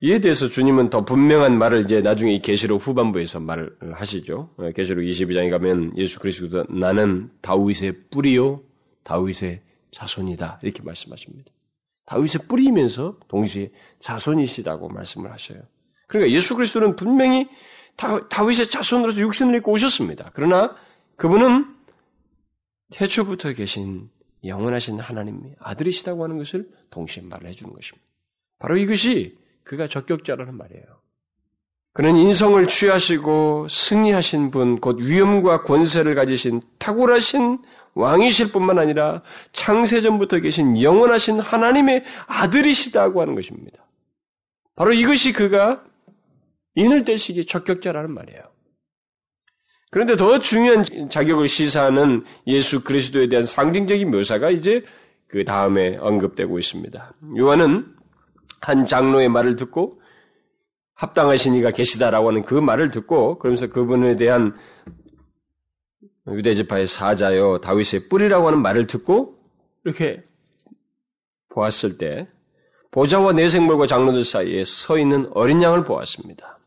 이에 0.00 0.20
대해서 0.20 0.48
주님은 0.48 0.90
더 0.90 1.06
분명한 1.06 1.56
말을 1.56 1.84
이제 1.84 2.02
나중에 2.02 2.34
이 2.34 2.40
계시록 2.40 2.86
후반부에서 2.86 3.40
말을 3.40 3.94
하시죠. 3.94 4.54
계시록 4.74 5.04
22장에 5.04 5.48
가면 5.50 5.96
예수 5.96 6.18
그리스도 6.18 6.66
나는 6.68 7.30
다윗의 7.40 8.08
뿌리요 8.10 8.62
다윗의 9.04 9.62
자손이다 9.92 10.60
이렇게 10.62 10.82
말씀하십니다. 10.82 11.52
다윗의 12.06 12.46
뿌리면서 12.48 13.16
동시에 13.28 13.70
자손이시다고 14.00 14.88
말씀을 14.88 15.32
하셔요. 15.32 15.60
그러니까 16.06 16.34
예수 16.34 16.54
그리스도는 16.56 16.96
분명히 16.96 17.48
다, 17.96 18.28
다윗의 18.28 18.70
자손으로서 18.70 19.20
육신을 19.20 19.56
입고 19.56 19.72
오셨습니다. 19.72 20.30
그러나 20.34 20.74
그분은 21.16 21.74
태초부터 22.90 23.52
계신 23.52 24.10
영원하신 24.44 25.00
하나님의 25.00 25.56
아들이시다고 25.58 26.24
하는 26.24 26.38
것을 26.38 26.68
동시에 26.90 27.22
말을 27.22 27.48
해주는 27.48 27.72
것입니다. 27.72 28.06
바로 28.58 28.76
이것이 28.76 29.38
그가 29.64 29.88
적격자라는 29.88 30.56
말이에요. 30.56 30.84
그는 31.94 32.16
인성을 32.16 32.66
취하시고 32.68 33.68
승리하신 33.68 34.50
분, 34.50 34.80
곧 34.80 34.98
위엄과 35.00 35.62
권세를 35.62 36.14
가지신 36.14 36.62
탁월하신 36.78 37.58
왕이실 37.94 38.52
뿐만 38.52 38.78
아니라 38.78 39.22
창세전부터 39.52 40.40
계신 40.40 40.80
영원하신 40.80 41.40
하나님의 41.40 42.04
아들이시다고 42.26 43.20
하는 43.20 43.34
것입니다. 43.34 43.86
바로 44.74 44.92
이것이 44.92 45.32
그가 45.32 45.84
인을 46.74 47.04
떼시기 47.04 47.46
적격자라는 47.46 48.12
말이에요. 48.12 48.42
그런데 49.90 50.16
더 50.16 50.38
중요한 50.38 50.84
자격을 51.10 51.48
시사하는 51.48 52.24
예수 52.46 52.82
그리스도에 52.82 53.28
대한 53.28 53.42
상징적인 53.44 54.10
묘사가 54.10 54.50
이제 54.50 54.84
그 55.28 55.44
다음에 55.44 55.98
언급되고 55.98 56.58
있습니다. 56.58 57.14
요한은 57.36 57.86
한 58.62 58.86
장로의 58.86 59.28
말을 59.28 59.56
듣고 59.56 60.00
합당하신 60.94 61.54
이가 61.56 61.72
계시다라고 61.72 62.28
하는 62.28 62.42
그 62.44 62.54
말을 62.54 62.90
듣고 62.90 63.38
그러면서 63.38 63.66
그분에 63.66 64.16
대한 64.16 64.54
유대 66.28 66.54
지파의 66.54 66.86
사자요 66.86 67.60
다윗의 67.60 68.08
뿌리라고 68.08 68.46
하는 68.46 68.62
말을 68.62 68.86
듣고 68.86 69.38
이렇게 69.84 70.22
보았을 71.48 71.98
때 71.98 72.28
보좌와 72.90 73.32
내생물과 73.32 73.86
장로들 73.86 74.24
사이에 74.24 74.64
서 74.64 74.98
있는 74.98 75.26
어린 75.34 75.62
양을 75.62 75.84
보았습니다. 75.84 76.58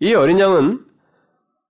이 0.00 0.14
어린 0.14 0.38
양은 0.38 0.84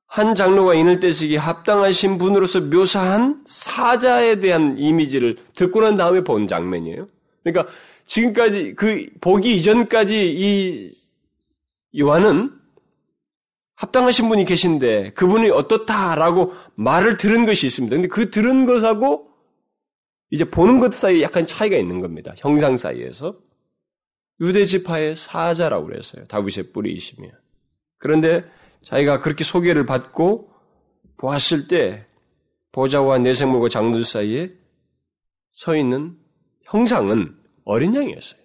한 0.07 0.35
장로가 0.35 0.75
인을 0.75 1.01
떼시기 1.01 1.37
합당하신 1.37 2.19
분으로서 2.19 2.61
묘사한 2.61 3.43
사자에 3.47 4.41
대한 4.41 4.77
이미지를 4.79 5.37
듣고 5.55 5.83
난 5.83 5.97
다음에 5.97 6.25
본 6.25 6.49
장면이에요. 6.49 7.07
그러니까 7.43 7.73
지금까지 8.07 8.75
그 8.77 9.07
보기 9.21 9.55
이전까지 9.57 10.35
이 10.37 10.91
요한은 11.99 12.60
합당하신 13.81 14.29
분이 14.29 14.45
계신데 14.45 15.15
그분이 15.15 15.49
어떻다라고 15.49 16.53
말을 16.75 17.17
들은 17.17 17.47
것이 17.47 17.67
있습니다. 17.67 17.97
근데 17.97 18.09
그 18.09 18.31
들은 18.31 18.67
것하고 18.67 19.31
이제 20.29 20.45
보는 20.45 20.79
것 20.79 20.93
사이에 20.93 21.23
약간 21.23 21.47
차이가 21.47 21.79
있는 21.79 22.01
겁니다. 22.01 22.35
형상 22.37 22.77
사이에서. 22.77 23.39
유대 24.43 24.67
지파의 24.67 25.17
사자라고 25.17 25.87
그랬어요. 25.87 26.25
다윗의 26.27 26.73
뿌리이시며. 26.75 27.31
그런데 27.97 28.45
자기가 28.85 29.21
그렇게 29.21 29.45
소개를 29.45 29.87
받고 29.87 30.53
보았을 31.17 31.67
때 31.67 32.07
보좌와 32.73 33.19
내생물과 33.19 33.71
장들 33.71 34.05
사이에 34.05 34.51
서 35.53 35.75
있는 35.75 36.19
형상은 36.65 37.35
어린 37.65 37.95
양이었어요. 37.95 38.41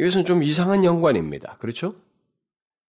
이것은 0.00 0.24
좀 0.24 0.42
이상한 0.42 0.84
연관입니다. 0.84 1.56
그렇죠? 1.58 1.94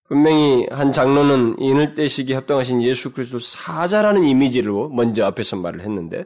분명히 0.10 0.66
한 0.72 0.92
장로는 0.92 1.58
인을 1.60 1.94
떼시기 1.94 2.34
합당하신 2.34 2.82
예수 2.82 3.14
그리스도 3.14 3.38
사자라는 3.38 4.24
이미지로 4.24 4.90
먼저 4.90 5.24
앞에서 5.24 5.56
말을 5.56 5.82
했는데 5.82 6.26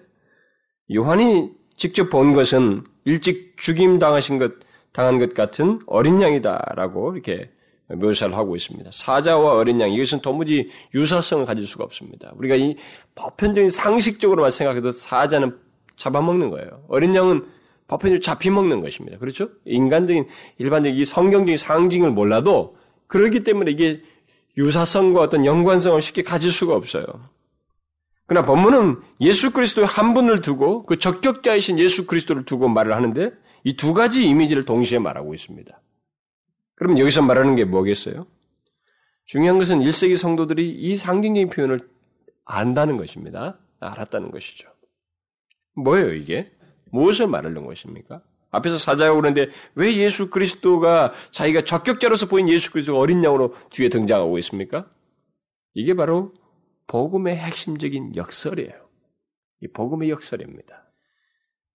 요한이 0.93 1.51
직접 1.75 2.09
본 2.09 2.33
것은 2.33 2.85
일찍 3.03 3.57
죽임 3.57 3.99
당하신 3.99 4.39
것 4.39 4.53
당한 4.93 5.19
것 5.19 5.33
같은 5.33 5.81
어린 5.85 6.21
양이다라고 6.21 7.13
이렇게 7.13 7.49
묘사를 7.89 8.35
하고 8.35 8.55
있습니다. 8.55 8.89
사자와 8.93 9.55
어린 9.55 9.81
양 9.81 9.91
이것은 9.91 10.19
도무지 10.21 10.69
유사성을 10.93 11.45
가질 11.45 11.67
수가 11.67 11.83
없습니다. 11.83 12.31
우리가 12.37 12.55
이 12.55 12.77
보편적인 13.15 13.69
상식적으로만 13.69 14.51
생각해도 14.51 14.93
사자는 14.93 15.57
잡아먹는 15.97 16.51
거예요. 16.51 16.83
어린 16.87 17.13
양은 17.15 17.45
보편적으로 17.87 18.21
잡히먹는 18.21 18.79
것입니다. 18.81 19.17
그렇죠? 19.17 19.49
인간적인 19.65 20.27
일반적인 20.57 21.03
성경적인 21.03 21.57
상징을 21.57 22.11
몰라도 22.11 22.77
그렇기 23.07 23.43
때문에 23.43 23.71
이게 23.71 24.01
유사성과 24.57 25.21
어떤 25.21 25.45
연관성을 25.45 26.01
쉽게 26.01 26.23
가질 26.23 26.51
수가 26.51 26.75
없어요. 26.75 27.05
그러나 28.25 28.45
본문은 28.45 29.01
예수 29.21 29.51
그리스도 29.51 29.85
한 29.85 30.13
분을 30.13 30.41
두고 30.41 30.85
그 30.85 30.97
적격자이신 30.97 31.79
예수 31.79 32.07
그리스도를 32.07 32.45
두고 32.45 32.69
말을 32.69 32.93
하는데 32.95 33.31
이 33.63 33.75
두 33.75 33.93
가지 33.93 34.25
이미지를 34.27 34.65
동시에 34.65 34.99
말하고 34.99 35.33
있습니다. 35.33 35.81
그러면 36.75 36.99
여기서 36.99 37.21
말하는 37.21 37.55
게 37.55 37.65
뭐겠어요? 37.65 38.25
중요한 39.25 39.57
것은 39.57 39.79
1세기 39.79 40.17
성도들이 40.17 40.69
이 40.69 40.95
상징적인 40.97 41.49
표현을 41.49 41.79
안다는 42.45 42.97
것입니다. 42.97 43.57
알았다는 43.79 44.31
것이죠. 44.31 44.69
뭐예요, 45.75 46.13
이게? 46.13 46.45
무엇을 46.91 47.27
말하는 47.27 47.65
것입니까? 47.65 48.21
앞에서 48.53 48.77
사자가 48.77 49.13
그러는데 49.13 49.51
왜 49.75 49.97
예수 49.97 50.29
그리스도가 50.29 51.11
자기가 51.31 51.65
적격자로서 51.65 52.27
보인 52.27 52.47
예수 52.47 52.71
그리스도가 52.71 52.99
어린 52.99 53.23
양으로 53.23 53.55
뒤에 53.71 53.89
등장하고 53.89 54.37
있습니까? 54.39 54.87
이게 55.73 55.95
바로 55.95 56.31
복음의 56.87 57.35
핵심적인 57.35 58.15
역설이에요. 58.15 58.73
이 59.61 59.67
복음의 59.67 60.09
역설입니다. 60.11 60.83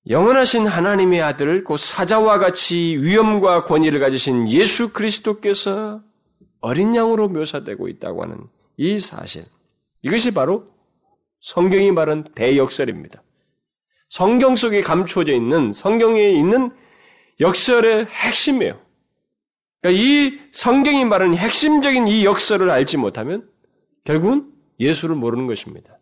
영원하신 0.09 0.67
하나님의 0.67 1.21
아들, 1.21 1.65
곧 1.65 1.79
사자와 1.79 2.39
같이 2.39 2.97
위엄과 3.01 3.65
권위를 3.65 3.99
가지신 3.99 4.49
예수 4.49 4.93
그리스도께서 4.93 6.01
어린 6.61 6.95
양으로 6.95 7.29
묘사되고 7.29 7.89
있다고 7.89 8.23
하는 8.23 8.47
이 8.77 8.99
사실. 9.01 9.45
이것이 10.03 10.33
바로 10.33 10.65
성경이 11.41 11.91
말한 11.91 12.29
대역설입니다. 12.35 13.23
성경 14.09 14.57
속에 14.57 14.81
감추어져 14.81 15.33
있는 15.33 15.73
성경에 15.73 16.31
있는 16.31 16.71
역설의 17.41 18.07
핵심이에요. 18.07 18.81
그러니까 19.81 20.03
이 20.03 20.41
성경이 20.53 21.05
말하는 21.05 21.37
핵심적인 21.37 22.09
이 22.09 22.25
역설을 22.25 22.71
알지 22.71 22.97
못하면 22.97 23.49
결국은 24.05 24.53
예수를 24.81 25.15
모르는 25.15 25.47
것입니다. 25.47 25.99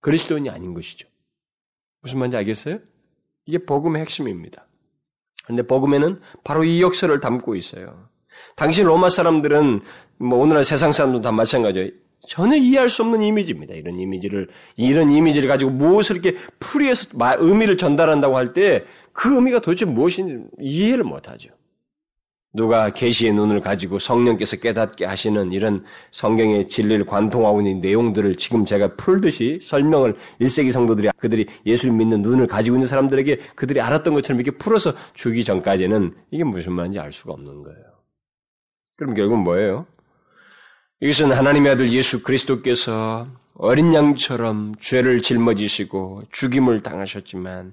그리스도인이 0.00 0.48
아닌 0.50 0.74
것이죠. 0.74 1.08
무슨 2.00 2.18
말인지 2.20 2.36
알겠어요? 2.36 2.78
이게 3.46 3.58
복음의 3.58 4.00
핵심입니다. 4.02 4.66
그런데 5.44 5.62
복음에는 5.66 6.20
바로 6.44 6.64
이 6.64 6.80
역설을 6.82 7.20
담고 7.20 7.56
있어요. 7.56 8.08
당시 8.54 8.82
로마 8.82 9.08
사람들은 9.08 9.80
뭐 10.18 10.38
오늘날 10.38 10.64
세상 10.64 10.92
사람도 10.92 11.20
다 11.22 11.32
마찬가지예요. 11.32 11.90
전혀 12.26 12.56
이해할 12.56 12.88
수 12.88 13.02
없는 13.02 13.22
이미지입니다. 13.22 13.74
이런 13.74 13.98
이미지를 13.98 14.48
이런 14.76 15.10
이미지를 15.10 15.48
가지고 15.48 15.70
무엇을 15.70 16.16
이렇게 16.16 16.36
풀이해서 16.58 17.10
의미를 17.38 17.76
전달한다고 17.76 18.36
할 18.36 18.52
때 18.54 18.84
그 19.18 19.34
의미가 19.34 19.58
도대체 19.60 19.84
무엇인지 19.84 20.44
이해를 20.60 21.02
못하죠. 21.02 21.50
누가 22.54 22.90
계시의 22.90 23.34
눈을 23.34 23.60
가지고 23.60 23.98
성령께서 23.98 24.56
깨닫게 24.58 25.04
하시는 25.04 25.50
이런 25.50 25.84
성경의 26.12 26.68
진리를 26.68 27.04
관통하고 27.04 27.60
있는 27.60 27.80
내용들을 27.80 28.36
지금 28.36 28.64
제가 28.64 28.94
풀듯이 28.94 29.58
설명을 29.60 30.14
1세기 30.40 30.70
성도들이 30.70 31.08
그들이 31.16 31.46
예수를 31.66 31.94
믿는 31.96 32.22
눈을 32.22 32.46
가지고 32.46 32.76
있는 32.76 32.86
사람들에게 32.86 33.40
그들이 33.56 33.80
알았던 33.80 34.14
것처럼 34.14 34.40
이렇게 34.40 34.56
풀어서 34.56 34.92
주기 35.14 35.42
전까지는 35.42 36.14
이게 36.30 36.44
무슨 36.44 36.74
말인지 36.74 37.00
알 37.00 37.10
수가 37.12 37.32
없는 37.32 37.64
거예요. 37.64 37.82
그럼 38.96 39.14
결국 39.14 39.42
뭐예요? 39.42 39.86
이것은 41.00 41.30
하나님의 41.30 41.72
아들 41.72 41.92
예수 41.92 42.24
그리스도께서 42.24 43.28
어린 43.54 43.94
양처럼 43.94 44.74
죄를 44.80 45.22
짊어지시고 45.22 46.24
죽임을 46.32 46.82
당하셨지만 46.82 47.72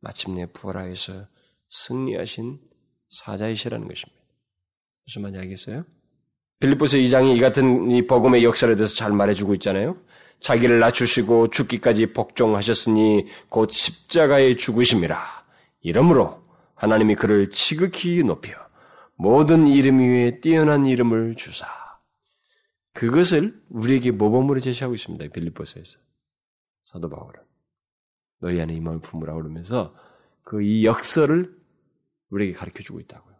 마침내 0.00 0.44
부활하여서 0.52 1.26
승리하신 1.70 2.58
사자이시라는 3.10 3.88
것입니다. 3.88 4.22
무슨 5.06 5.22
말인지 5.22 5.40
알겠어요? 5.40 5.84
빌립보서 6.60 6.98
2장이 6.98 7.36
이 7.36 7.40
같은 7.40 7.90
이 7.90 8.06
복음의 8.06 8.44
역사에 8.44 8.76
대해서 8.76 8.94
잘 8.94 9.12
말해주고 9.12 9.54
있잖아요. 9.54 9.96
자기를 10.40 10.78
낮추시고 10.78 11.48
죽기까지 11.48 12.12
복종하셨으니 12.12 13.26
곧 13.48 13.70
십자가의 13.70 14.58
죽으심이라. 14.58 15.18
이러므로 15.80 16.42
하나님이 16.74 17.14
그를 17.14 17.50
지극히 17.50 18.22
높여 18.22 18.52
모든 19.16 19.66
이름 19.66 19.98
위에 20.00 20.40
뛰어난 20.40 20.84
이름을 20.84 21.36
주사. 21.36 21.85
그것을 22.96 23.60
우리에게 23.68 24.10
모범으로 24.10 24.60
제시하고 24.60 24.94
있습니다. 24.94 25.28
빌립보서에서. 25.28 25.98
사도 26.82 27.10
바울은. 27.10 27.40
너희 28.40 28.60
안에 28.60 28.74
이 28.74 28.80
마음을 28.80 29.00
품으라 29.00 29.34
그러면서 29.34 29.94
그 30.42 30.62
이 30.62 30.84
역설을 30.86 31.54
우리에게 32.30 32.54
가르쳐 32.54 32.82
주고 32.82 33.00
있다고요. 33.00 33.34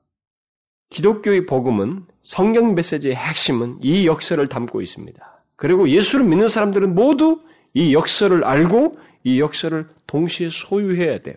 기독교의 0.91 1.47
복음은 1.47 2.07
성경 2.23 2.75
메시지의 2.75 3.15
핵심은 3.17 3.79
이 3.83 4.07
역설을 4.07 4.49
담고 4.49 4.83
있습니다. 4.83 5.43
그리고 5.57 5.89
예수를 5.89 6.27
믿는 6.27 6.49
사람들은 6.49 6.95
모두 6.95 7.43
이 7.73 7.95
역설을 7.95 8.45
알고 8.45 8.93
이 9.25 9.41
역설을 9.41 9.89
동시에 10.07 10.51
소유해야 10.51 11.23
돼요. 11.23 11.37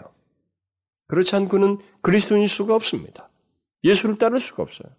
그렇지 1.08 1.36
않고는 1.36 1.80
그리스도인일 2.02 2.50
수가 2.50 2.76
없습니다. 2.76 3.30
예수를 3.84 4.18
따를 4.18 4.40
수가 4.40 4.64
없어요. 4.64 4.92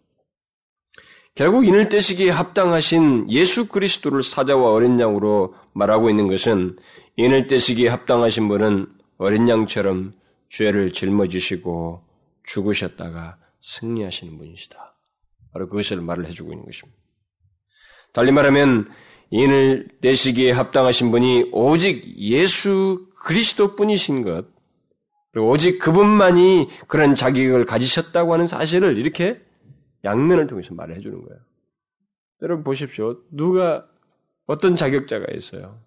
결국 1.35 1.67
인을 1.67 1.89
떼시기에 1.89 2.31
합당하신 2.31 3.31
예수 3.31 3.69
그리스도를 3.69 4.23
사자와 4.23 4.73
어린 4.73 4.99
양으로 4.99 5.55
말하고 5.73 6.11
있는 6.11 6.27
것은 6.27 6.77
인을 7.17 7.47
떼시기에 7.47 7.89
합당하신 7.89 8.49
분은 8.49 8.87
어린 9.19 9.49
양처럼 9.49 10.13
죄를 10.51 10.93
짊어지시고 10.93 12.03
죽으셨다가 12.45 13.39
승리하시는 13.63 14.39
분이시다. 14.39 14.97
바로 15.53 15.69
그것을 15.69 16.01
말을 16.01 16.27
해주고 16.27 16.53
있는 16.53 16.65
것입니다. 16.65 16.99
달리 18.13 18.33
말하면 18.33 18.89
인을 19.31 19.89
내시기에 20.01 20.51
합당하신 20.51 21.11
분이 21.13 21.51
오직 21.53 22.19
예수 22.19 23.07
그리스도 23.25 23.77
뿐이신 23.77 24.23
것, 24.23 24.47
그리고 25.33 25.51
오직 25.51 25.79
그분만이 25.79 26.69
그런 26.89 27.15
자격을 27.15 27.65
가지셨다고 27.65 28.33
하는 28.33 28.47
사실을 28.47 28.99
이렇게 28.99 29.41
양면을 30.05 30.47
통해서 30.47 30.75
말을 30.75 30.97
해주는 30.97 31.21
거예요. 31.21 31.41
여러분 32.43 32.65
보십시오. 32.65 33.19
누가 33.31 33.87
어떤 34.47 34.77
자격자가 34.77 35.33
있어요? 35.35 35.79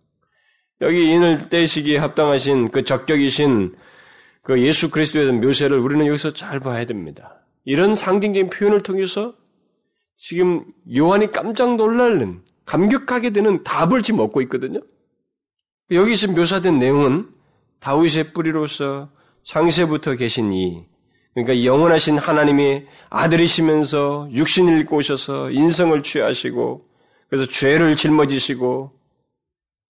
여기 0.81 1.11
인을 1.11 1.49
떼시기에 1.49 1.97
합당하신 1.97 2.69
그 2.69 2.83
적격이신 2.83 3.75
그 4.41 4.61
예수 4.61 4.91
그리스도에 4.91 5.23
대한 5.23 5.41
묘세를 5.41 5.79
우리는 5.79 6.05
여기서 6.05 6.33
잘 6.33 6.59
봐야 6.59 6.85
됩니다. 6.85 7.41
이런 7.63 7.95
상징적인 7.95 8.49
표현을 8.49 8.83
통해서 8.83 9.35
지금 10.17 10.65
요한이 10.93 11.31
깜짝 11.31 11.75
놀라는 11.75 12.41
감격하게 12.65 13.31
되는 13.31 13.63
답을 13.63 14.01
지금 14.01 14.19
얻고 14.19 14.41
있거든요. 14.43 14.81
여기 15.91 16.15
지금 16.17 16.35
묘사된 16.35 16.79
내용은 16.79 17.29
다윗의 17.79 18.33
뿌리로서 18.33 19.09
창세부터 19.43 20.15
계신 20.15 20.51
이 20.53 20.85
그러니까 21.33 21.63
영원하신 21.65 22.17
하나님이 22.17 22.83
아들이시면서 23.09 24.29
육신을 24.31 24.81
입고 24.81 24.97
오셔서 24.97 25.51
인성을 25.51 26.01
취하시고 26.03 26.87
그래서 27.29 27.49
죄를 27.49 27.95
짊어지시고 27.95 28.91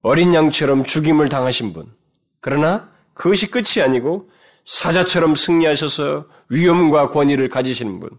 어린 0.01 0.33
양처럼 0.33 0.83
죽임을 0.85 1.29
당하신 1.29 1.73
분. 1.73 1.91
그러나 2.39 2.89
그것이 3.13 3.51
끝이 3.51 3.83
아니고 3.83 4.29
사자처럼 4.65 5.35
승리하셔서 5.35 6.25
위엄과 6.49 7.09
권위를 7.09 7.49
가지시는 7.49 7.99
분. 7.99 8.09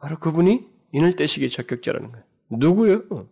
바로 0.00 0.18
그분이 0.18 0.66
인을 0.92 1.14
떼시기 1.14 1.50
적격자라는 1.50 2.10
거예요. 2.12 2.24
누구요? 2.50 3.28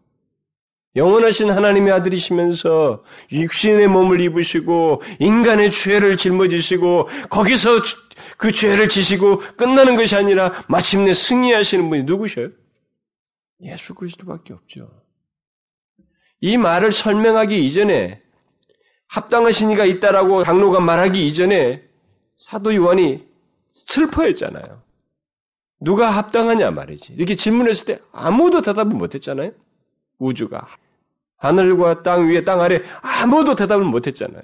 영원하신 0.96 1.50
하나님의 1.50 1.92
아들이시면서 1.92 3.02
육신의 3.32 3.88
몸을 3.88 4.20
입으시고 4.20 5.02
인간의 5.18 5.70
죄를 5.72 6.16
짊어지시고 6.16 7.08
거기서 7.30 7.80
그 8.36 8.52
죄를 8.52 8.88
지시고 8.88 9.38
끝나는 9.56 9.96
것이 9.96 10.14
아니라 10.14 10.64
마침내 10.68 11.12
승리하시는 11.12 11.88
분이 11.88 12.02
누구셔요? 12.04 12.50
예수 13.62 13.94
그리스도밖에 13.94 14.52
없죠. 14.52 14.88
이 16.40 16.56
말을 16.56 16.92
설명하기 16.92 17.64
이전에 17.66 18.20
합당하신 19.08 19.70
이가 19.72 19.84
있다라고 19.84 20.42
강로가 20.42 20.80
말하기 20.80 21.26
이전에 21.26 21.82
사도 22.36 22.74
요한이 22.74 23.26
슬퍼했잖아요. 23.86 24.82
누가 25.80 26.10
합당하냐 26.10 26.70
말이지. 26.70 27.14
이렇게 27.14 27.34
질문했을 27.34 27.86
때 27.86 28.00
아무도 28.12 28.62
대답을 28.62 28.94
못했잖아요. 28.94 29.52
우주가 30.18 30.66
하늘과 31.36 32.02
땅 32.02 32.28
위에 32.28 32.44
땅 32.44 32.60
아래 32.60 32.82
아무도 33.02 33.54
대답을 33.54 33.84
못했잖아요. 33.84 34.42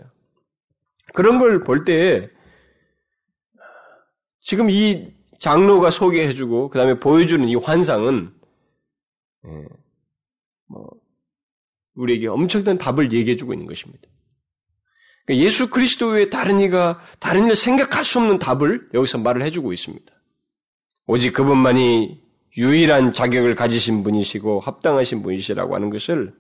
그런 1.15 1.39
걸 1.39 1.65
볼 1.65 1.85
때 1.85 2.29
지금 4.41 4.71
이 4.71 5.13
장로가 5.39 5.91
소개해주고 5.91 6.69
그 6.71 6.79
다음에 6.79 6.99
보여주는 6.99 7.47
이 7.49 7.55
환상은 7.57 8.33
예, 9.47 9.65
뭐 10.67 10.89
우리에게 11.95 12.27
엄청난 12.29 12.79
답을 12.79 13.13
얘기해주고 13.13 13.53
있는 13.53 13.67
것입니다. 13.67 14.09
그러니까 15.25 15.45
예수 15.45 15.71
그리스도 15.71 16.09
외에 16.09 16.31
다른 16.31 16.61
이가 16.61 17.01
다른 17.19 17.45
일을 17.45 17.57
생각할 17.57 18.05
수 18.05 18.19
없는 18.19 18.39
답을 18.39 18.91
여기서 18.95 19.19
말을 19.19 19.43
해주고 19.43 19.73
있습니다. 19.73 20.13
오직 21.07 21.33
그분만이 21.33 22.23
유일한 22.57 23.13
자격을 23.13 23.55
가지신 23.55 24.03
분이시고 24.03 24.61
합당하신 24.61 25.23
분이시라고 25.23 25.75
하는 25.75 25.91
것을 25.91 26.35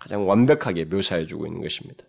가장 0.00 0.28
완벽하게 0.28 0.84
묘사해주고 0.84 1.46
있는 1.46 1.60
것입니다. 1.60 2.04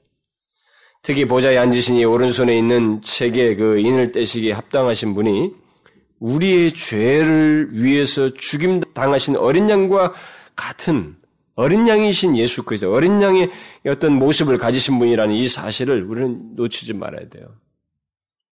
특히 1.03 1.25
보좌에 1.25 1.57
앉으시니 1.57 2.03
오른손에 2.05 2.57
있는 2.57 3.01
책의 3.01 3.55
그 3.57 3.79
인을 3.79 4.11
떼시기에 4.11 4.53
합당하신 4.53 5.13
분이 5.13 5.51
우리의 6.19 6.73
죄를 6.73 7.69
위해서 7.71 8.33
죽임 8.33 8.81
당하신 8.93 9.35
어린 9.35 9.69
양과 9.69 10.13
같은 10.55 11.15
어린 11.55 11.87
양이신 11.87 12.37
예수 12.37 12.63
그리스도, 12.63 12.93
어린 12.93 13.21
양의 13.21 13.49
어떤 13.87 14.13
모습을 14.13 14.59
가지신 14.59 14.99
분이라는 14.99 15.33
이 15.33 15.47
사실을 15.47 16.03
우리는 16.03 16.55
놓치지 16.55 16.93
말아야 16.93 17.29
돼요. 17.29 17.47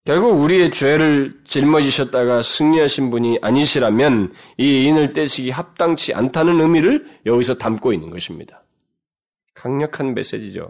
결국 0.06 0.40
우리의 0.42 0.72
죄를 0.72 1.40
짊어지셨다가 1.46 2.42
승리하신 2.42 3.12
분이 3.12 3.40
아니시라면 3.42 4.34
이 4.58 4.86
인을 4.86 5.14
떼시기 5.14 5.52
합당치 5.52 6.14
않다는 6.14 6.62
의미를 6.62 7.06
여기서 7.26 7.58
담고 7.58 7.94
있는 7.94 8.10
것입니다. 8.10 8.65
강력한 9.56 10.14
메시지죠. 10.14 10.70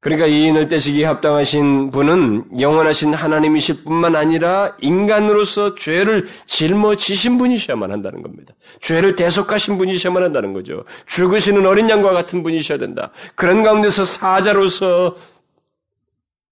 그러니까 0.00 0.26
이 0.26 0.44
인을 0.44 0.68
떼시기에 0.68 1.04
합당하신 1.04 1.90
분은 1.90 2.58
영원하신 2.58 3.12
하나님이실 3.12 3.84
뿐만 3.84 4.16
아니라 4.16 4.74
인간으로서 4.80 5.74
죄를 5.74 6.26
짊어지신 6.46 7.36
분이셔야만 7.36 7.92
한다는 7.92 8.22
겁니다. 8.22 8.54
죄를 8.80 9.14
대속하신 9.14 9.76
분이셔야만 9.76 10.22
한다는 10.22 10.54
거죠. 10.54 10.84
죽으시는 11.06 11.66
어린 11.66 11.90
양과 11.90 12.12
같은 12.12 12.42
분이셔야 12.42 12.78
된다. 12.78 13.12
그런 13.34 13.62
가운데서 13.62 14.04
사자로서 14.04 15.18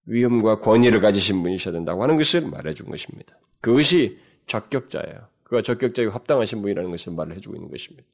위엄과 0.05 0.59
권위를 0.59 1.01
가지신 1.01 1.41
분이셔야 1.41 1.73
된다고 1.73 2.03
하는 2.03 2.17
것을 2.17 2.41
말해준 2.41 2.87
것입니다. 2.87 3.33
그것이 3.61 4.19
적격자예요. 4.45 5.27
그가 5.43 5.63
적격자이고 5.63 6.11
합당하신 6.11 6.61
분이라는 6.61 6.91
것을 6.91 7.13
말을 7.13 7.35
해주고 7.37 7.55
있는 7.55 7.71
것입니다. 7.71 8.07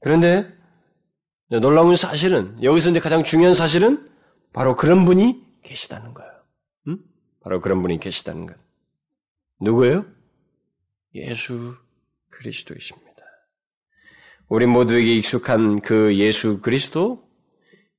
그런데 0.00 0.63
놀라운 1.50 1.94
사실은 1.96 2.62
여기서 2.62 2.90
이제 2.90 3.00
가장 3.00 3.24
중요한 3.24 3.54
사실은 3.54 4.08
바로 4.52 4.76
그런 4.76 5.04
분이 5.04 5.42
계시다는 5.62 6.14
거예요. 6.14 6.32
음? 6.88 6.98
바로 7.40 7.60
그런 7.60 7.82
분이 7.82 8.00
계시다는 8.00 8.46
것. 8.46 8.56
누구예요? 9.60 10.06
예수 11.14 11.74
그리스도이십니다. 12.30 13.14
우리 14.48 14.66
모두에게 14.66 15.16
익숙한 15.16 15.80
그 15.80 16.16
예수 16.16 16.60
그리스도, 16.60 17.24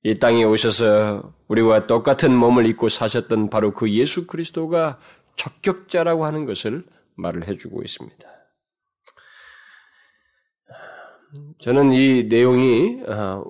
이 0.03 0.19
땅에 0.19 0.43
오셔서 0.43 1.34
우리와 1.47 1.88
똑같은 1.88 2.36
몸을 2.36 2.67
입고 2.67 2.89
사셨던 2.89 3.49
바로 3.49 3.73
그 3.73 3.91
예수 3.91 4.27
그리스도가 4.27 4.99
적격자라고 5.36 6.25
하는 6.25 6.45
것을 6.45 6.86
말을 7.15 7.47
해주고 7.47 7.81
있습니다. 7.81 8.35
저는 11.59 11.91
이 11.91 12.23
내용이 12.23 13.01
어, 13.07 13.43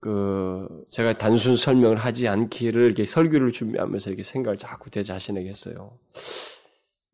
그 0.00 0.84
제가 0.90 1.16
단순 1.16 1.56
설명을 1.56 1.96
하지 1.96 2.28
않기를 2.28 2.82
이렇게 2.82 3.04
설교를 3.04 3.52
준비하면서 3.52 4.10
이렇게 4.10 4.22
생각을 4.22 4.58
자꾸 4.58 4.90
제 4.90 5.02
자신에게 5.02 5.48
했어요. 5.48 5.98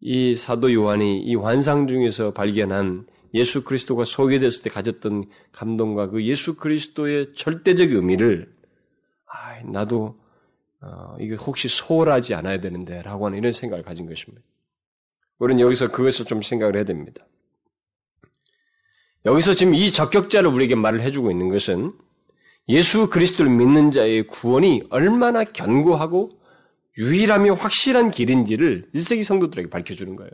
이 0.00 0.34
사도 0.34 0.72
요한이 0.72 1.20
이 1.22 1.34
환상 1.36 1.86
중에서 1.86 2.32
발견한 2.32 3.06
예수 3.34 3.62
그리스도가 3.62 4.04
소개됐을 4.04 4.64
때 4.64 4.70
가졌던 4.70 5.26
감동과 5.52 6.08
그 6.10 6.24
예수 6.24 6.56
그리스도의 6.56 7.34
절대적 7.36 7.92
의미를 7.92 8.52
아, 9.26 9.62
나도 9.70 10.18
어, 10.80 11.16
이게 11.20 11.34
혹시 11.34 11.68
소홀하지 11.68 12.34
않아야 12.34 12.60
되는데라고 12.60 13.26
하는 13.26 13.38
이런 13.38 13.52
생각을 13.52 13.84
가진 13.84 14.06
것입니다. 14.06 14.42
우리는 15.38 15.60
여기서 15.60 15.92
그것을 15.92 16.24
좀 16.24 16.42
생각을 16.42 16.76
해야 16.76 16.84
됩니다. 16.84 17.24
여기서 19.26 19.54
지금 19.54 19.74
이 19.74 19.92
적격자를 19.92 20.48
우리에게 20.50 20.74
말을 20.74 21.02
해주고 21.02 21.30
있는 21.30 21.50
것은 21.50 21.92
예수 22.68 23.10
그리스도를 23.10 23.50
믿는 23.50 23.90
자의 23.90 24.26
구원이 24.26 24.84
얼마나 24.90 25.44
견고하고 25.44 26.30
유일하며 26.98 27.54
확실한 27.54 28.10
길인지를 28.10 28.84
1세기 28.94 29.24
성도들에게 29.24 29.70
밝혀주는 29.70 30.16
거예요. 30.16 30.30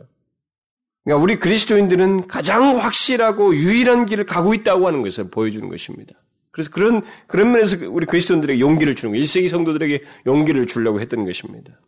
그러니까 1.03 1.23
우리 1.23 1.39
그리스도인들은 1.39 2.27
가장 2.27 2.77
확실하고 2.77 3.55
유일한 3.55 4.05
길을 4.05 4.25
가고 4.25 4.53
있다고 4.53 4.87
하는 4.87 5.01
것을 5.01 5.29
보여주는 5.31 5.67
것입니다. 5.69 6.13
그래서 6.51 6.69
그런, 6.71 7.03
그런 7.27 7.51
면에서 7.51 7.77
우리 7.89 8.05
그리스도인들에게 8.05 8.59
용기를 8.59 8.95
주는 8.95 9.11
거예요. 9.11 9.23
1세기 9.23 9.47
성도들에게 9.47 10.03
용기를 10.25 10.67
주려고 10.67 10.99
했던 10.99 11.25
것입니다. 11.25 11.79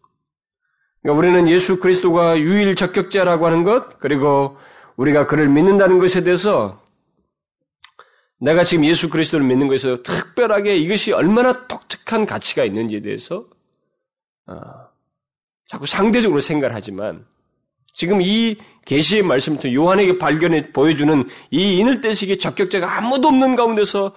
그러니까 1.02 1.20
우리는 1.20 1.50
예수 1.50 1.80
그리스도가 1.80 2.40
유일 2.40 2.76
적격자라고 2.76 3.46
하는 3.46 3.64
것, 3.64 4.00
그리고 4.00 4.58
우리가 4.96 5.28
그를 5.28 5.50
믿는다는 5.50 6.00
것에 6.00 6.24
대해서 6.24 6.82
내가 8.40 8.64
지금 8.64 8.86
예수 8.86 9.10
그리스도를 9.10 9.46
믿는 9.46 9.68
것에서 9.68 10.02
특별하게 10.02 10.78
이것이 10.78 11.12
얼마나 11.12 11.68
독특한 11.68 12.26
가치가 12.26 12.64
있는지에 12.64 13.02
대해서 13.02 13.46
어, 14.48 14.56
자꾸 15.68 15.86
상대적으로 15.86 16.40
생각을 16.40 16.74
하지만 16.74 17.26
지금 17.94 18.22
이 18.22 18.56
계시의 18.86 19.24
말씀부터 19.24 19.74
요한에게 19.74 20.18
발견해 20.18 20.72
보여주는 20.72 21.28
이 21.52 21.78
인을 21.78 22.02
떼시기 22.02 22.38
적격자가 22.38 22.98
아무도 22.98 23.28
없는 23.28 23.56
가운데서 23.56 24.16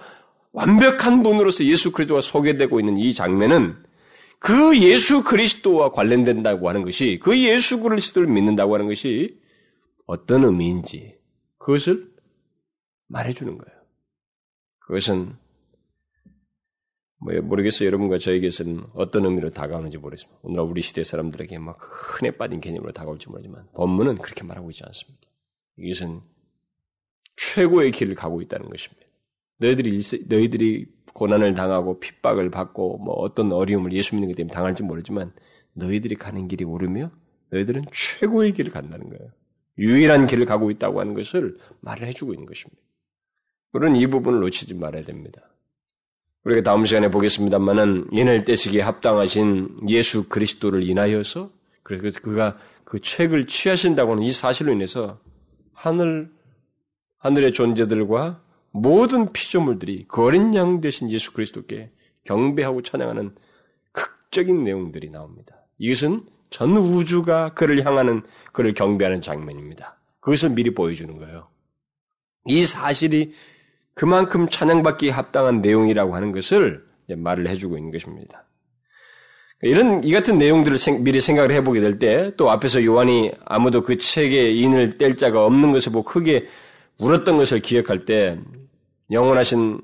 완벽한 0.53 1.23
분으로서 1.23 1.65
예수 1.65 1.91
그리스도가 1.91 2.21
소개되고 2.21 2.79
있는 2.79 2.97
이 2.97 3.13
장면은 3.13 3.75
그 4.39 4.77
예수 4.79 5.23
그리스도와 5.23 5.91
관련된다고 5.91 6.69
하는 6.69 6.83
것이 6.83 7.19
그 7.21 7.37
예수 7.39 7.81
그리스도를 7.81 8.27
믿는다고 8.27 8.73
하는 8.73 8.87
것이 8.87 9.39
어떤 10.05 10.43
의미인지 10.43 11.17
그것을 11.57 12.07
말해주는 13.07 13.57
거예요. 13.57 13.72
그것은 14.93 15.33
뭐 17.17 17.33
모르겠어요. 17.41 17.87
여러분과 17.87 18.19
저에게서는 18.19 18.83
어떤 18.93 19.25
의미로 19.25 19.49
다가오는지 19.49 19.97
모르겠습니다. 19.97 20.39
오늘날 20.43 20.67
우리 20.67 20.81
시대 20.81 21.03
사람들에게 21.03 21.57
막 21.57 21.79
흔해 21.81 22.37
빠진 22.37 22.61
개념으로 22.61 22.91
다가올지 22.91 23.29
모르지만 23.29 23.65
본문은 23.73 24.17
그렇게 24.17 24.43
말하고 24.43 24.69
있지 24.69 24.83
않습니다. 24.85 25.27
이것은 25.77 26.21
최고의 27.37 27.89
길을 27.89 28.13
가고 28.13 28.39
있다는 28.43 28.69
것입니다. 28.69 29.07
너희들이 29.57 29.99
너희들이 30.29 30.85
고난을 31.13 31.55
당하고 31.55 31.99
핍박을 31.99 32.51
받고 32.51 32.99
뭐 32.99 33.15
어떤 33.15 33.51
어려움을 33.51 33.93
예수 33.93 34.13
믿는 34.13 34.29
것 34.29 34.37
때문에 34.37 34.53
당할지 34.53 34.83
모르지만 34.83 35.33
너희들이 35.73 36.17
가는 36.17 36.47
길이 36.47 36.65
옳으며 36.65 37.09
너희들은 37.49 37.85
최고의 37.91 38.53
길을 38.53 38.71
간다는 38.71 39.09
거예요. 39.09 39.31
유일한 39.79 40.27
길을 40.27 40.45
가고 40.45 40.69
있다고 40.69 40.99
하는 40.99 41.15
것을 41.15 41.57
말을 41.81 42.05
해주고 42.09 42.33
있는 42.33 42.45
것입니다. 42.45 42.82
우리는 43.73 43.95
이 43.95 44.07
부분을 44.07 44.39
놓치지 44.39 44.75
말아야 44.75 45.03
됩니다. 45.03 45.41
우리가 46.45 46.61
다음 46.61 46.85
시간에 46.85 47.09
보겠습니다만은 47.09 48.09
인을 48.11 48.45
떼시기에 48.45 48.81
합당하신 48.81 49.89
예수 49.89 50.29
그리스도를 50.29 50.87
인하여서 50.87 51.49
그래서 51.83 52.19
그가 52.21 52.57
그 52.83 53.01
책을 53.01 53.47
취하신다고 53.47 54.11
하는 54.11 54.23
이 54.23 54.31
사실로 54.31 54.71
인해서 54.71 55.19
하늘 55.73 56.31
하늘의 57.17 57.53
존재들과 57.53 58.41
모든 58.71 59.31
피조물들이 59.31 60.05
그 60.07 60.23
어린 60.23 60.53
양 60.55 60.81
대신 60.81 61.09
예수 61.11 61.33
그리스도께 61.33 61.91
경배하고 62.25 62.81
찬양하는 62.81 63.33
극적인 63.91 64.63
내용들이 64.63 65.09
나옵니다. 65.09 65.55
이것은 65.77 66.25
전 66.49 66.75
우주가 66.77 67.53
그를 67.53 67.85
향하는 67.85 68.21
그를 68.51 68.73
경배하는 68.73 69.21
장면입니다. 69.21 69.97
그것을 70.19 70.49
미리 70.49 70.73
보여주는 70.73 71.17
거예요. 71.17 71.47
이 72.45 72.65
사실이 72.65 73.33
그만큼 73.95 74.47
찬양받기에 74.49 75.11
합당한 75.11 75.61
내용이라고 75.61 76.15
하는 76.15 76.31
것을 76.31 76.83
말을 77.15 77.47
해주고 77.49 77.77
있는 77.77 77.91
것입니다. 77.91 78.45
이런 79.61 80.03
이 80.03 80.11
같은 80.11 80.37
내용들을 80.37 80.77
미리 81.01 81.21
생각을 81.21 81.51
해보게 81.51 81.79
될 81.79 81.99
때 81.99 82.33
또 82.35 82.51
앞에서 82.51 82.83
요한이 82.83 83.31
아무도 83.45 83.81
그 83.81 83.97
책에 83.97 84.51
인을 84.51 84.97
뗄 84.97 85.15
자가 85.15 85.45
없는 85.45 85.71
것을 85.71 85.91
보고 85.93 86.03
크게 86.09 86.47
울었던 86.97 87.37
것을 87.37 87.61
기억할 87.61 88.05
때 88.05 88.37
영원하신 89.11 89.81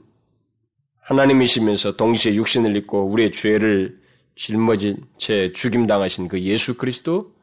하나님이시면서 1.02 1.95
동시에 1.95 2.36
육신을 2.36 2.76
입고 2.76 3.10
우리의 3.12 3.32
죄를 3.32 4.00
짊어진 4.36 4.98
채 5.17 5.52
죽임당하신 5.52 6.28
그 6.28 6.39
예수 6.41 6.78
그리스도 6.78 7.34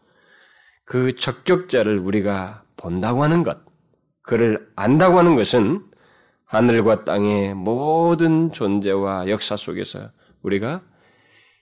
그 0.84 1.16
적격자를 1.16 1.98
우리가 1.98 2.62
본다고 2.76 3.24
하는 3.24 3.42
것, 3.42 3.58
그를 4.22 4.66
안다고 4.76 5.18
하는 5.18 5.34
것은 5.34 5.82
하늘과 6.46 7.04
땅의 7.04 7.54
모든 7.54 8.52
존재와 8.52 9.28
역사 9.28 9.56
속에서 9.56 10.10
우리가 10.42 10.82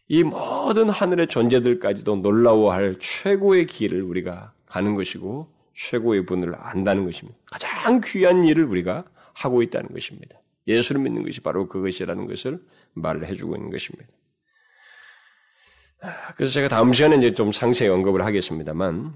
이 0.08 0.22
모든 0.22 0.90
하늘의 0.90 1.28
존재들까지도 1.28 2.16
놀라워할 2.16 2.98
최고의 3.00 3.66
길을 3.66 4.02
우리가 4.02 4.52
가는 4.66 4.94
것이고 4.94 5.52
최고의 5.74 6.26
분을 6.26 6.54
안다는 6.56 7.04
것입니다. 7.04 7.38
가장 7.46 8.00
귀한 8.04 8.44
일을 8.44 8.64
우리가 8.64 9.04
하고 9.32 9.62
있다는 9.62 9.88
것입니다. 9.88 10.38
예수를 10.66 11.00
믿는 11.00 11.24
것이 11.24 11.40
바로 11.40 11.68
그것이라는 11.68 12.26
것을 12.26 12.60
말을 12.92 13.26
해주고 13.26 13.56
있는 13.56 13.70
것입니다. 13.70 14.06
그래서 16.36 16.52
제가 16.52 16.68
다음 16.68 16.92
시간에 16.92 17.16
이제 17.16 17.32
좀 17.32 17.50
상세히 17.50 17.88
언급을 17.88 18.24
하겠습니다만, 18.24 19.14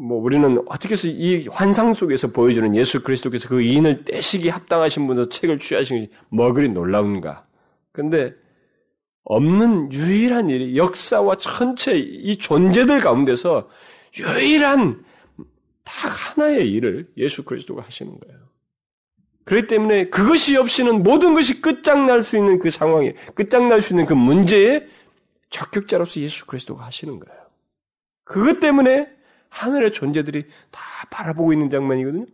뭐 0.00 0.18
우리는 0.18 0.62
어떻게 0.66 0.92
해서 0.92 1.08
이 1.08 1.46
환상 1.48 1.92
속에서 1.92 2.28
보여주는 2.28 2.74
예수 2.74 3.02
그리스도께서 3.02 3.48
그 3.48 3.60
인을 3.60 4.04
떼시기 4.04 4.48
합당하신 4.48 5.06
분으로 5.06 5.28
책을 5.28 5.58
취하신 5.58 5.98
것이 5.98 6.10
뭐 6.30 6.52
그리 6.54 6.70
놀라운가. 6.70 7.46
근데 7.92 8.32
없는 9.24 9.92
유일한 9.92 10.48
일이 10.48 10.76
역사와 10.78 11.36
전체 11.36 11.98
이 11.98 12.38
존재들 12.38 13.00
가운데서 13.00 13.68
유일한 14.18 15.04
딱 15.84 16.08
하나의 16.08 16.70
일을 16.70 17.10
예수 17.18 17.44
그리스도가 17.44 17.82
하시는 17.82 18.10
거예요. 18.18 18.40
그렇기 19.44 19.66
때문에 19.66 20.08
그것이 20.08 20.56
없이는 20.56 21.02
모든 21.02 21.34
것이 21.34 21.60
끝장날 21.60 22.22
수 22.22 22.38
있는 22.38 22.58
그 22.58 22.70
상황에 22.70 23.14
끝장날 23.34 23.82
수 23.82 23.92
있는 23.92 24.06
그 24.06 24.14
문제에 24.14 24.86
적격자로서 25.50 26.20
예수 26.20 26.46
그리스도가 26.46 26.86
하시는 26.86 27.18
거예요. 27.18 27.40
그것 28.24 28.60
때문에 28.60 29.19
하늘의 29.50 29.92
존재들이 29.92 30.46
다 30.70 30.80
바라보고 31.10 31.52
있는 31.52 31.70
장면이거든요. 31.70 32.26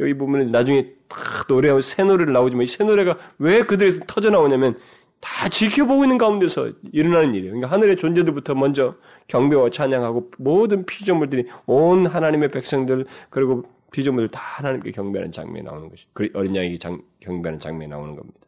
여기 0.00 0.14
보면 0.14 0.50
나중에 0.52 0.92
딱 1.08 1.46
노래하고 1.48 1.80
새 1.80 2.04
노래를 2.04 2.32
나오지만 2.32 2.64
이 2.64 2.66
새 2.66 2.84
노래가 2.84 3.18
왜 3.38 3.62
그들에서 3.62 4.00
터져 4.06 4.30
나오냐면 4.30 4.78
다 5.20 5.48
지켜보고 5.48 6.04
있는 6.04 6.18
가운데서 6.18 6.72
일어나는 6.92 7.34
일이에요. 7.34 7.52
그러니까 7.54 7.70
하늘의 7.70 7.96
존재들부터 7.96 8.54
먼저 8.54 8.96
경배와 9.28 9.70
찬양하고 9.70 10.30
모든 10.38 10.84
피조물들이 10.86 11.48
온 11.66 12.06
하나님의 12.06 12.50
백성들 12.50 13.06
그리고 13.30 13.64
피조물들 13.92 14.30
다 14.30 14.40
하나님께 14.40 14.90
경배하는 14.90 15.32
장면이 15.32 15.64
나오는 15.64 15.88
것이 15.88 16.06
어린 16.34 16.54
양에게 16.54 16.78
장, 16.78 17.00
경배하는 17.20 17.58
장면이 17.60 17.88
나오는 17.90 18.14
겁니다. 18.14 18.40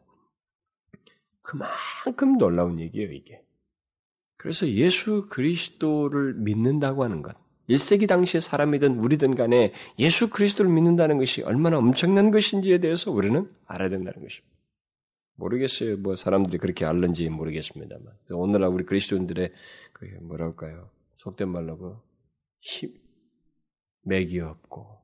그만큼 1.41 2.37
놀라운 2.37 2.79
얘기예요, 2.79 3.11
이게. 3.11 3.41
그래서 4.37 4.67
예수 4.67 5.27
그리스도를 5.29 6.35
믿는다고 6.35 7.03
하는 7.03 7.23
것, 7.23 7.35
1세기 7.69 8.07
당시의 8.07 8.41
사람이든 8.41 8.97
우리든 8.97 9.35
간에 9.35 9.73
예수 9.99 10.29
그리스도를 10.29 10.71
믿는다는 10.71 11.17
것이 11.17 11.43
얼마나 11.43 11.77
엄청난 11.77 12.31
것인지에 12.31 12.79
대해서 12.79 13.11
우리는 13.11 13.49
알아야 13.65 13.89
된다는 13.89 14.21
것입니다. 14.21 14.49
모르겠어요. 15.35 15.97
뭐 15.97 16.15
사람들이 16.15 16.57
그렇게 16.57 16.85
알는지 16.85 17.29
모르겠습니다만. 17.29 18.13
오늘날 18.31 18.69
우리 18.69 18.85
그리스도인들의 18.85 19.53
그 19.93 20.05
뭐랄까요. 20.21 20.89
속된 21.17 21.49
말로 21.49 21.77
그 21.77 21.97
힘, 22.59 22.93
맥이 24.03 24.39
없고 24.39 24.99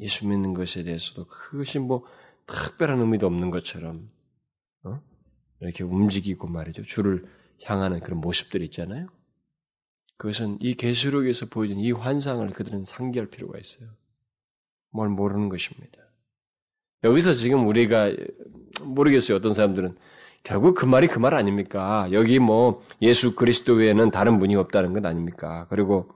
예수 0.00 0.26
믿는 0.26 0.54
것에 0.54 0.82
대해서도 0.82 1.26
그것이 1.26 1.78
뭐 1.78 2.04
특별한 2.46 2.98
의미도 3.00 3.26
없는 3.26 3.50
것처럼 3.50 4.10
어? 4.84 5.00
이렇게 5.60 5.84
움직이고 5.84 6.46
말이죠. 6.46 6.84
주를 6.84 7.26
향하는 7.64 8.00
그런 8.00 8.20
모습들이 8.20 8.64
있잖아요. 8.66 9.08
그것은 10.20 10.58
이 10.60 10.74
계시록에서 10.74 11.46
보여준 11.46 11.78
이 11.78 11.92
환상을 11.92 12.46
그들은 12.50 12.84
상기할 12.84 13.28
필요가 13.30 13.58
있어요. 13.58 13.88
뭘 14.90 15.08
모르는 15.08 15.48
것입니다. 15.48 15.98
여기서 17.04 17.32
지금 17.32 17.66
우리가 17.66 18.12
모르겠어요. 18.82 19.38
어떤 19.38 19.54
사람들은 19.54 19.96
결국 20.42 20.74
그 20.74 20.84
말이 20.84 21.06
그 21.06 21.18
말 21.18 21.34
아닙니까? 21.34 22.06
여기 22.12 22.38
뭐 22.38 22.82
예수 23.00 23.34
그리스도 23.34 23.72
외에는 23.72 24.10
다른 24.10 24.38
분이 24.38 24.56
없다는 24.56 24.92
것 24.92 25.06
아닙니까? 25.06 25.66
그리고 25.70 26.10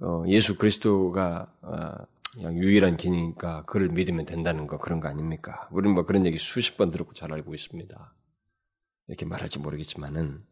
어, 0.00 0.24
예수 0.28 0.56
그리스도가 0.56 1.52
어, 1.60 1.92
그냥 2.32 2.56
유일한 2.56 2.96
길이니까 2.96 3.64
그를 3.66 3.90
믿으면 3.90 4.24
된다는 4.24 4.66
거 4.66 4.78
그런 4.78 5.00
거 5.00 5.08
아닙니까? 5.08 5.68
우리는 5.70 5.94
뭐 5.94 6.06
그런 6.06 6.24
얘기 6.24 6.38
수십 6.38 6.78
번 6.78 6.90
들었고 6.90 7.12
잘 7.12 7.30
알고 7.30 7.54
있습니다. 7.54 8.14
이렇게 9.08 9.26
말할지 9.26 9.58
모르겠지만은 9.58 10.42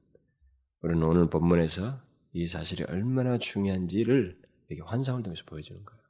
우리는 0.87 1.03
오늘 1.03 1.29
본문에서 1.29 2.01
이 2.33 2.47
사실이 2.47 2.85
얼마나 2.85 3.39
중요한지를 3.39 4.41
이렇게 4.69 4.89
환상을 4.89 5.21
통해서 5.25 5.43
보여주는 5.45 5.85
거예요. 5.85 6.01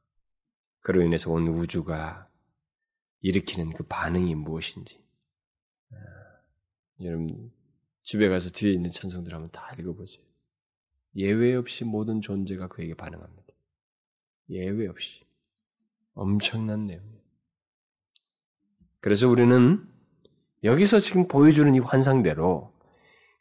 그로 0.80 1.02
인해서 1.02 1.30
온 1.30 1.48
우주가 1.48 2.28
일으키는 3.22 3.72
그 3.72 3.84
반응이 3.84 4.34
무엇인지. 4.34 5.02
아, 5.92 5.96
여러분 7.00 7.50
집에 8.02 8.28
가서 8.28 8.50
뒤에 8.50 8.72
있는 8.74 8.90
찬송들 8.90 9.32
한번 9.32 9.50
다 9.50 9.74
읽어보세요. 9.78 10.22
예외 11.14 11.54
없이 11.54 11.84
모든 11.84 12.20
존재가 12.20 12.68
그에게 12.68 12.92
반응합니다. 12.92 13.54
예외 14.50 14.88
없이. 14.88 15.24
엄청난 16.12 16.86
내용이에요. 16.86 17.22
그래서 19.00 19.26
우리는 19.26 19.88
여기서 20.64 21.00
지금 21.00 21.28
보여주는 21.28 21.74
이 21.74 21.78
환상대로 21.78 22.75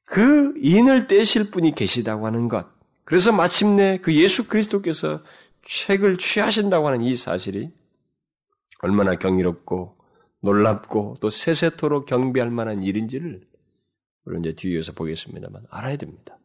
그 0.06 0.54
인을 0.58 1.08
떼실 1.08 1.52
분이 1.52 1.76
계시다고 1.76 2.26
하는 2.26 2.48
것. 2.48 2.68
그래서 3.04 3.32
마침내 3.32 4.00
그 4.02 4.16
예수 4.16 4.48
그리스도께서 4.48 5.22
책을 5.68 6.18
취하신다고 6.18 6.88
하는 6.88 7.02
이 7.02 7.16
사실이 7.16 7.72
얼마나 8.82 9.16
경이롭고 9.16 9.98
놀랍고 10.42 11.16
또 11.22 11.30
세세토록 11.30 12.06
경비할 12.06 12.52
만한 12.52 12.84
일인지를 12.84 13.42
우리 14.26 14.40
이제 14.40 14.54
뒤에서 14.56 14.94
보겠습니다만 14.94 15.64
알아야 15.70 15.98
됩니다. 15.98 16.38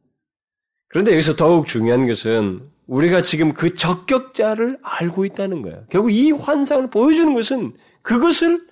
그런데 0.88 1.12
여기서 1.12 1.36
더욱 1.36 1.66
중요한 1.66 2.06
것은 2.06 2.68
우리가 2.86 3.22
지금 3.22 3.54
그 3.54 3.74
적격자를 3.74 4.78
알고 4.82 5.24
있다는 5.24 5.62
거예요. 5.62 5.84
결국 5.88 6.10
이 6.10 6.32
환상을 6.32 6.90
보여주는 6.90 7.32
것은 7.32 7.74
그것을 8.02 8.66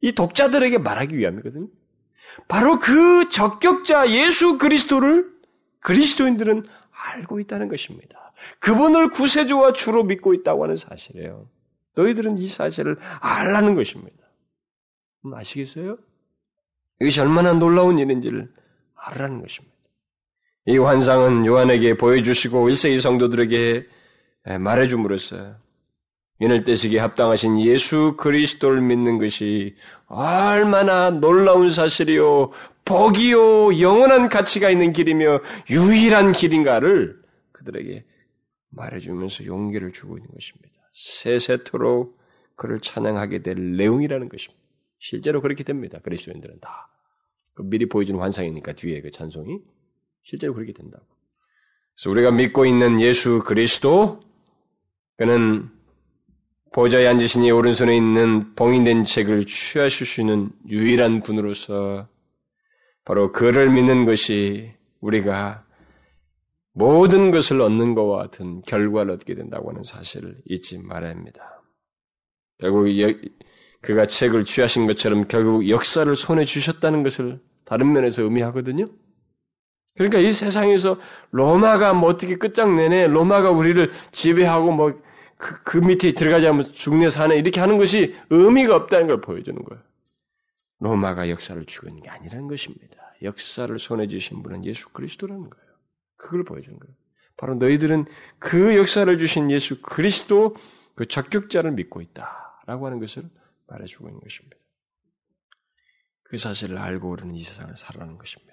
이 0.00 0.12
독자들에게 0.12 0.78
말하기 0.78 1.16
위함이거든요. 1.16 1.68
바로 2.48 2.78
그 2.78 3.28
적격자 3.30 4.10
예수 4.10 4.58
그리스도를 4.58 5.30
그리스도인들은 5.80 6.64
알고 6.90 7.40
있다는 7.40 7.68
것입니다. 7.68 8.32
그분을 8.60 9.10
구세주와 9.10 9.72
주로 9.72 10.04
믿고 10.04 10.34
있다고 10.34 10.64
하는 10.64 10.76
사실이에요. 10.76 11.48
너희들은 11.94 12.38
이 12.38 12.48
사실을 12.48 12.96
알라는 13.20 13.74
것입니다. 13.74 14.16
음, 15.24 15.34
아시겠어요? 15.34 15.98
이것이 17.00 17.20
얼마나 17.20 17.52
놀라운 17.52 17.98
일인지를 17.98 18.48
알라는 18.94 19.40
것입니다. 19.40 19.72
이 20.66 20.78
환상은 20.78 21.44
요한에게 21.44 21.96
보여주시고 21.96 22.68
1세기 22.68 23.00
성도들에게 23.00 23.88
말해줌으로써 24.60 25.56
인을 26.42 26.64
떼시기에 26.64 26.98
합당하신 26.98 27.60
예수 27.60 28.16
그리스도를 28.18 28.80
믿는 28.80 29.18
것이 29.18 29.76
얼마나 30.06 31.10
놀라운 31.10 31.70
사실이요, 31.70 32.50
복이요, 32.84 33.78
영원한 33.80 34.28
가치가 34.28 34.68
있는 34.68 34.92
길이며 34.92 35.38
유일한 35.70 36.32
길인가를 36.32 37.22
그들에게 37.52 38.04
말해주면서 38.70 39.44
용기를 39.44 39.92
주고 39.92 40.18
있는 40.18 40.28
것입니다. 40.32 40.74
세세토록 40.94 42.18
그를 42.56 42.80
찬양하게 42.80 43.44
될 43.44 43.76
내용이라는 43.76 44.28
것입니다. 44.28 44.60
실제로 44.98 45.40
그렇게 45.42 45.62
됩니다. 45.62 46.00
그리스도인들은 46.02 46.58
다. 46.60 46.88
그 47.54 47.62
미리 47.62 47.86
보여주는 47.86 48.20
환상이니까 48.20 48.72
뒤에 48.72 49.00
그 49.00 49.12
찬송이 49.12 49.60
실제로 50.24 50.54
그렇게 50.54 50.72
된다고. 50.72 51.04
그래서 51.94 52.10
우리가 52.10 52.32
믿고 52.32 52.66
있는 52.66 53.00
예수 53.00 53.40
그리스도 53.46 54.20
그는 55.16 55.70
보좌에 56.72 57.06
앉으시니 57.06 57.50
오른손에 57.50 57.94
있는 57.94 58.54
봉인된 58.54 59.04
책을 59.04 59.44
취하실 59.44 60.06
수 60.06 60.20
있는 60.22 60.50
유일한 60.68 61.22
분으로서 61.22 62.08
바로 63.04 63.32
그를 63.32 63.70
믿는 63.70 64.04
것이 64.04 64.72
우리가 65.00 65.64
모든 66.72 67.30
것을 67.30 67.60
얻는 67.60 67.94
것과 67.94 68.16
같은 68.16 68.62
결과를 68.62 69.12
얻게 69.12 69.34
된다고 69.34 69.70
하는 69.70 69.82
사실을 69.82 70.36
잊지 70.46 70.78
말아야 70.78 71.10
합니다. 71.10 71.62
결국 72.58 72.86
그가 73.82 74.06
책을 74.06 74.44
취하신 74.44 74.86
것처럼 74.86 75.24
결국 75.28 75.68
역사를 75.68 76.14
손에 76.16 76.44
주셨다는 76.44 77.02
것을 77.02 77.40
다른 77.66 77.92
면에서 77.92 78.22
의미하거든요. 78.22 78.88
그러니까 79.96 80.20
이 80.20 80.32
세상에서 80.32 80.98
로마가 81.32 81.92
뭐 81.92 82.08
어떻게 82.08 82.36
끝장내네, 82.36 83.08
로마가 83.08 83.50
우리를 83.50 83.90
지배하고 84.12 84.72
뭐 84.72 85.02
그, 85.42 85.60
그 85.64 85.76
밑에 85.76 86.12
들어가지 86.12 86.46
않으면 86.46 86.70
죽네 86.72 87.10
사네 87.10 87.36
이렇게 87.36 87.58
하는 87.58 87.76
것이 87.76 88.14
의미가 88.30 88.76
없다는 88.76 89.08
걸 89.08 89.20
보여주는 89.20 89.60
거예요. 89.64 89.82
로마가 90.78 91.28
역사를 91.30 91.60
있는 91.88 92.00
게 92.00 92.10
아니라는 92.10 92.46
것입니다. 92.46 92.96
역사를 93.22 93.76
손에 93.76 94.06
주신 94.06 94.44
분은 94.44 94.64
예수 94.64 94.88
그리스도라는 94.90 95.50
거예요. 95.50 95.66
그걸 96.16 96.44
보여주는 96.44 96.78
거예요. 96.78 96.94
바로 97.36 97.56
너희들은 97.56 98.04
그 98.38 98.76
역사를 98.76 99.18
주신 99.18 99.50
예수 99.50 99.82
그리스도 99.82 100.54
그 100.94 101.06
적격자를 101.06 101.72
믿고 101.72 102.00
있다라고 102.02 102.86
하는 102.86 103.00
것을 103.00 103.24
말해주고 103.66 104.08
있는 104.08 104.20
것입니다. 104.20 104.56
그 106.22 106.38
사실을 106.38 106.78
알고 106.78 107.10
우리는 107.10 107.34
이 107.34 107.42
세상을 107.42 107.76
살아가는 107.76 108.16
것입니다. 108.16 108.51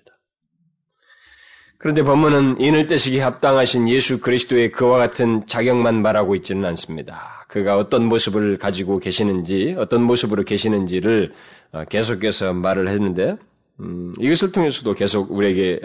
그런데 1.80 2.04
본문은 2.04 2.60
인을 2.60 2.88
떼시기 2.88 3.20
합당하신 3.20 3.88
예수 3.88 4.20
그리스도의 4.20 4.70
그와 4.74 4.98
같은 4.98 5.48
자격만 5.48 6.02
말하고 6.02 6.36
있지는 6.36 6.66
않습니다. 6.66 7.46
그가 7.48 7.78
어떤 7.78 8.04
모습을 8.04 8.58
가지고 8.58 9.00
계시는지, 9.00 9.76
어떤 9.78 10.04
모습으로 10.04 10.44
계시는지를 10.44 11.34
어, 11.72 11.86
계속해서 11.86 12.52
말을 12.52 12.90
했는데, 12.90 13.38
음, 13.80 14.14
이것을 14.20 14.52
통해서도 14.52 14.94
계속 14.94 15.32
우리에게 15.32 15.80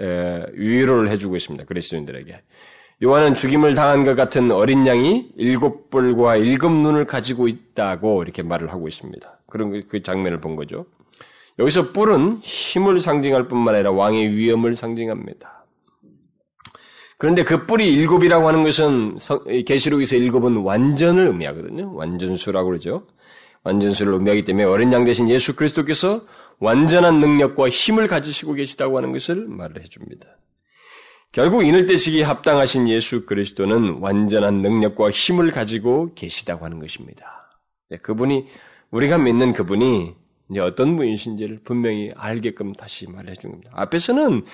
위로를 0.54 1.10
해주고 1.10 1.36
있습니다. 1.36 1.64
그리스도인들에게. 1.64 2.40
요한은 3.04 3.36
죽임을 3.36 3.74
당한 3.74 4.04
것 4.04 4.16
같은 4.16 4.50
어린 4.50 4.88
양이 4.88 5.28
일곱 5.36 5.90
뿔과 5.90 6.38
일곱 6.38 6.72
눈을 6.72 7.04
가지고 7.04 7.46
있다고 7.46 8.24
이렇게 8.24 8.42
말을 8.42 8.72
하고 8.72 8.88
있습니다. 8.88 9.38
그런 9.46 9.86
그 9.86 10.02
장면을 10.02 10.40
본 10.40 10.56
거죠. 10.56 10.86
여기서 11.60 11.92
뿔은 11.92 12.40
힘을 12.42 12.98
상징할 12.98 13.46
뿐만 13.46 13.76
아니라 13.76 13.92
왕의 13.92 14.34
위엄을 14.34 14.74
상징합니다. 14.74 15.63
그런데 17.24 17.42
그 17.42 17.64
뿔이 17.64 17.90
일곱이라고 17.90 18.46
하는 18.46 18.62
것은 18.64 19.16
계시록에서 19.64 20.14
일곱은 20.14 20.58
완전을 20.58 21.28
의미하거든요. 21.28 21.94
완전수라고 21.94 22.68
그러죠. 22.68 23.06
완전수를 23.62 24.12
의미하기 24.12 24.42
때문에 24.42 24.66
어린 24.66 24.92
양 24.92 25.06
대신 25.06 25.30
예수 25.30 25.56
그리스도께서 25.56 26.26
완전한 26.58 27.20
능력과 27.20 27.70
힘을 27.70 28.08
가지시고 28.08 28.52
계시다고 28.52 28.98
하는 28.98 29.12
것을 29.12 29.46
말을 29.48 29.80
해줍니다. 29.80 30.36
결국 31.32 31.64
이늘 31.64 31.86
때시기 31.86 32.20
합당하신 32.20 32.90
예수 32.90 33.24
그리스도는 33.24 34.00
완전한 34.00 34.60
능력과 34.60 35.10
힘을 35.10 35.50
가지고 35.50 36.12
계시다고 36.14 36.66
하는 36.66 36.78
것입니다. 36.78 37.58
네, 37.88 37.96
그분이 37.96 38.48
우리가 38.90 39.16
믿는 39.16 39.54
그분이 39.54 40.14
이제 40.50 40.60
어떤 40.60 40.94
분이신지를 40.96 41.60
분명히 41.64 42.12
알게끔 42.16 42.74
다시 42.74 43.10
말해 43.10 43.32
준 43.32 43.52
겁니다. 43.52 43.70
앞에서는 43.72 44.44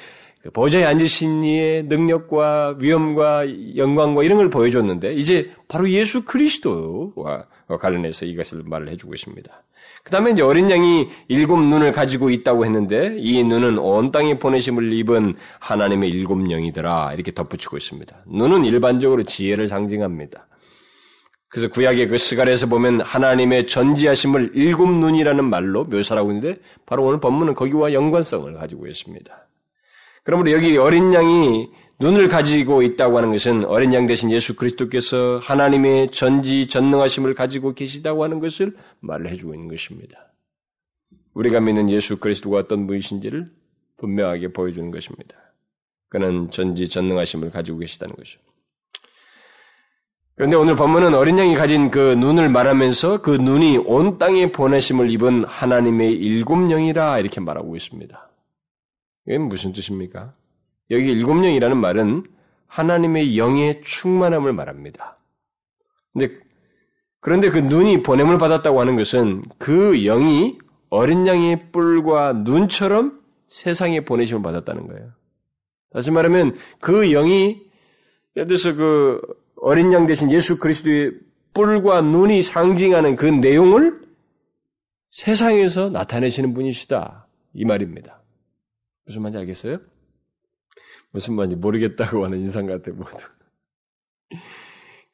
그 0.43 0.51
보좌에 0.51 0.85
앉으신 0.85 1.43
이의 1.45 1.83
능력과 1.85 2.77
위엄과 2.81 3.77
영광과 3.77 4.23
이런 4.23 4.39
걸 4.39 4.51
보여줬는데 4.51 5.15
이제 5.15 5.53
바로 5.69 5.91
예수 5.91 6.25
그리스도와 6.25 7.47
관련해서 7.79 8.25
이것을 8.25 8.63
말을 8.65 8.89
해주고 8.91 9.15
있습니다. 9.15 9.63
그 10.03 10.11
다음에 10.11 10.31
이제 10.31 10.43
어린 10.43 10.71
양이 10.71 11.09
일곱 11.29 11.61
눈을 11.61 11.93
가지고 11.93 12.31
있다고 12.31 12.65
했는데 12.65 13.17
이 13.19 13.45
눈은 13.45 13.79
온 13.79 14.13
땅에 14.13 14.39
보내심을 14.39 14.95
입은 14.95 15.35
하나님의 15.59 16.09
일곱 16.09 16.41
영이더라 16.51 17.13
이렇게 17.13 17.33
덧붙이고 17.33 17.77
있습니다. 17.77 18.25
눈은 18.27 18.65
일반적으로 18.65 19.25
지혜를 19.25 19.69
상징합니다. 19.69 20.47
그래서 21.51 21.69
구약의 21.69 22.09
그 22.09 22.17
스갈에서 22.17 22.67
보면 22.69 23.03
하나님의 23.03 23.67
전지하심을 23.67 24.53
일곱 24.55 24.91
눈이라는 24.91 25.45
말로 25.45 25.85
묘사하고 25.85 26.31
있는데 26.33 26.61
바로 26.87 27.05
오늘 27.05 27.21
본문은 27.21 27.55
거기와 27.55 27.93
연관성을 27.93 28.55
가지고 28.55 28.87
있습니다. 28.87 29.50
그러므로 30.25 30.53
여기 30.53 30.77
어린 30.77 31.13
양이 31.15 31.69
눈을 32.01 32.29
가지고 32.29 32.83
있다고 32.83 33.19
하는 33.19 33.31
것은 33.31 33.67
어린 33.67 33.93
양 33.93 34.07
대신 34.07 34.31
예수 34.31 34.57
그리스도께서 34.57 35.39
하나님의 35.43 36.11
전지 36.11 36.67
전능하심을 36.67 37.35
가지고 37.35 37.75
계시다고 37.75 38.25
하는 38.25 38.41
것을 38.41 38.75
말을 39.01 39.31
해주고 39.31 39.55
있는 39.55 39.69
것입니다. 39.69 40.33
우리가 41.35 41.61
믿는 41.61 41.91
예수 41.91 42.19
그리스도가 42.19 42.59
어떤 42.59 42.87
분이신지를 42.87 43.51
분명하게 43.99 44.53
보여주는 44.53 44.91
것입니다. 44.91 45.37
그는 46.09 46.51
전지 46.51 46.89
전능하심을 46.89 47.51
가지고 47.51 47.79
계시다는 47.79 48.17
것이죠. 48.17 48.41
그런데 50.37 50.57
오늘 50.57 50.75
본문은 50.75 51.15
어린 51.15 51.39
양이 51.39 51.55
가진 51.55 51.91
그 51.91 52.15
눈을 52.15 52.49
말하면서 52.49 53.21
그 53.21 53.33
눈이 53.33 53.77
온 53.77 54.19
땅에 54.19 54.51
보내심을 54.53 55.11
입은 55.11 55.45
하나님의 55.45 56.13
일곱 56.13 56.57
영이라 56.67 57.19
이렇게 57.19 57.41
말하고 57.41 57.77
있습니다. 57.77 58.30
이게 59.27 59.39
무슨 59.39 59.73
뜻입니까? 59.73 60.35
여기 60.91 61.11
일곱 61.13 61.35
영이라는 61.35 61.77
말은 61.77 62.25
하나님의 62.67 63.39
영의 63.39 63.83
충만함을 63.85 64.53
말합니다. 64.53 65.19
근데 66.13 66.33
그런데 67.21 67.51
그 67.51 67.59
눈이 67.59 68.03
보냄을 68.03 68.39
받았다고 68.39 68.81
하는 68.81 68.97
것은 68.97 69.43
그 69.59 69.97
영이 70.05 70.59
어린 70.89 71.27
양의 71.27 71.71
뿔과 71.71 72.33
눈처럼 72.45 73.21
세상에 73.49 74.05
보내심을 74.05 74.43
받았다는 74.43 74.87
거예요. 74.89 75.13
다시 75.93 76.11
말하면 76.11 76.57
그 76.81 77.11
영이 77.11 77.63
예를 78.37 78.49
들어서 78.49 78.75
그 78.75 79.21
어린 79.57 79.93
양 79.93 80.07
대신 80.07 80.31
예수 80.31 80.59
그리스도의 80.59 81.13
뿔과 81.53 82.01
눈이 82.01 82.43
상징하는 82.43 83.17
그 83.17 83.27
내용을 83.27 84.01
세상에서 85.11 85.91
나타내시는 85.91 86.55
분이시다. 86.55 87.27
이 87.55 87.65
말입니다. 87.65 88.20
무슨 89.11 89.23
말인지 89.23 89.39
알겠어요? 89.39 89.79
무슨 91.11 91.35
말인지 91.35 91.57
모르겠다고 91.57 92.25
하는 92.25 92.39
인상 92.39 92.67
같아, 92.67 92.93
모두. 92.93 93.17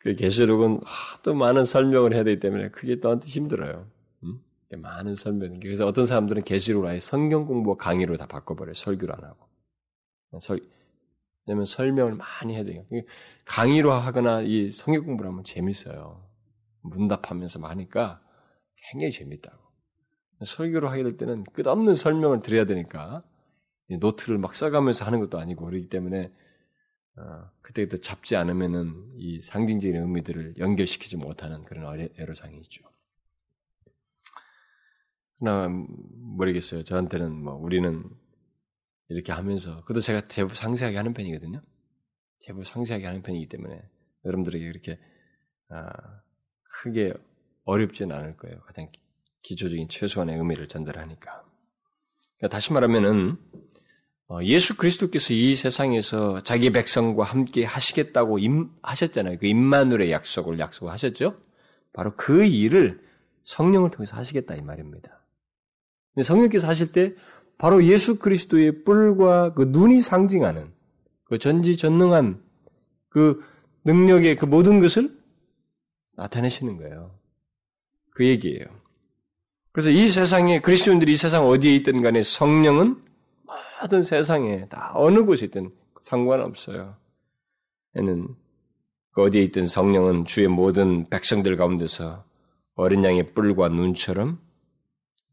그 0.00 0.14
계시록은 0.14 0.80
하도 0.85 1.35
많은 1.35 1.64
설명을 1.64 2.12
해야 2.12 2.22
되기 2.22 2.38
때문에 2.38 2.68
그게 2.68 3.00
또한테 3.00 3.26
힘들어요. 3.28 3.90
음? 4.22 4.40
많은 4.76 5.14
설명. 5.14 5.59
그래서 5.61 5.87
어떤 5.87 6.04
사람들은 6.04 6.44
계시록을 6.44 6.90
아예 6.90 7.00
성경 7.00 7.46
공부 7.46 7.78
강의로 7.78 8.18
다 8.18 8.26
바꿔버려요. 8.26 8.74
설교를 8.74 9.14
안 9.14 9.24
하고. 9.24 9.48
설, 10.42 10.61
왜냐면 11.46 11.64
설명을 11.64 12.16
많이 12.16 12.54
해야 12.54 12.64
돼요. 12.64 12.85
강의로 13.46 13.92
하거나 13.92 14.42
이 14.42 14.70
성경 14.72 15.06
공부를 15.06 15.30
하면 15.30 15.42
재밌어요. 15.42 16.22
문답하면서 16.82 17.66
하니까 17.66 18.20
굉장히 18.90 19.11
재밌다고. 19.11 19.56
설교를 20.44 20.90
하게 20.90 21.02
될 21.02 21.16
때는 21.16 21.44
끝없는 21.44 21.94
설명을 21.94 22.42
드려야 22.42 22.66
되니까 22.66 23.24
노트를 23.88 24.38
막 24.38 24.55
써가면서 24.55 25.05
하는 25.05 25.20
것도 25.20 25.38
아니고 25.38 25.64
그렇기 25.64 25.88
때문에 25.88 26.33
어, 27.18 27.51
그때그때 27.62 27.96
잡지 27.99 28.37
않으면은 28.37 29.12
이 29.16 29.40
상징적인 29.40 29.96
의미들을 29.96 30.59
연결시키지 30.59 31.16
못하는 31.16 31.64
그런 31.64 32.09
애로사항이죠. 32.18 32.85
그러나 35.38 35.68
모르겠어요. 35.68 36.85
저한테는 36.85 37.33
뭐 37.33 37.55
우리는 37.55 38.05
이렇게 39.09 39.33
하면서 39.33 39.81
그것도 39.83 40.01
제가 40.01 40.29
제법 40.29 40.57
상세하게 40.57 40.96
하는 40.96 41.14
편이거든요. 41.14 41.62
제법 42.40 42.66
상세하게 42.66 43.07
하는 43.07 43.22
편이기 43.22 43.49
때문에 43.49 43.81
여러분들에게 44.25 44.66
그렇게 44.66 44.99
아, 45.68 45.90
크게 46.83 47.14
어렵지는 47.64 48.14
않을 48.14 48.37
거예요. 48.37 48.61
가장 48.61 48.90
기초적인 49.42 49.88
최소한의 49.88 50.37
의미를 50.37 50.68
전달하니까. 50.68 51.44
그러니까 52.38 52.49
다시 52.55 52.72
말하면은 52.72 53.37
어, 53.53 53.65
예수 54.43 54.77
그리스도께서 54.77 55.33
이 55.35 55.55
세상에서 55.55 56.43
자기 56.43 56.71
백성과 56.71 57.25
함께 57.25 57.65
하시겠다고 57.65 58.39
임, 58.39 58.71
하셨잖아요. 58.83 59.39
그 59.39 59.47
임마누의 59.47 60.11
약속을 60.11 60.59
약속하셨죠. 60.59 61.37
바로 61.93 62.15
그 62.17 62.45
일을 62.45 63.01
성령을 63.45 63.91
통해서 63.91 64.17
하시겠다 64.17 64.57
이 64.57 64.62
말입니다. 64.62 65.25
성령께서 66.23 66.67
하실 66.67 66.93
때 66.93 67.15
바로 67.59 67.85
예수 67.85 68.19
그리스도의 68.19 68.85
뿔과 68.85 69.55
그 69.55 69.69
눈이 69.71 70.01
상징하는 70.01 70.73
그 71.25 71.39
전지전능한 71.39 72.43
그 73.09 73.43
능력의 73.85 74.37
그 74.37 74.45
모든 74.45 74.81
것을 74.81 75.17
나타내시는 76.17 76.77
거예요. 76.79 77.17
그 78.11 78.27
얘기예요. 78.27 78.67
그래서 79.73 79.91
이 79.91 80.09
세상에 80.09 80.61
그리스도인들이 80.61 81.12
이 81.12 81.17
세상 81.17 81.47
어디에 81.47 81.75
있든 81.77 82.03
간에 82.03 82.23
성령은 82.23 83.06
모든 83.81 84.03
세상에 84.03 84.67
다 84.69 84.93
어느 84.95 85.25
곳에 85.25 85.47
있든 85.47 85.71
상관없어요. 86.03 86.97
얘는 87.97 88.29
그 89.12 89.23
어디에 89.23 89.43
있든 89.45 89.67
성령은 89.67 90.25
주의 90.25 90.47
모든 90.49 91.09
백성들 91.09 91.57
가운데서 91.57 92.25
어린 92.75 93.05
양의 93.05 93.33
뿔과 93.35 93.69
눈처럼 93.69 94.39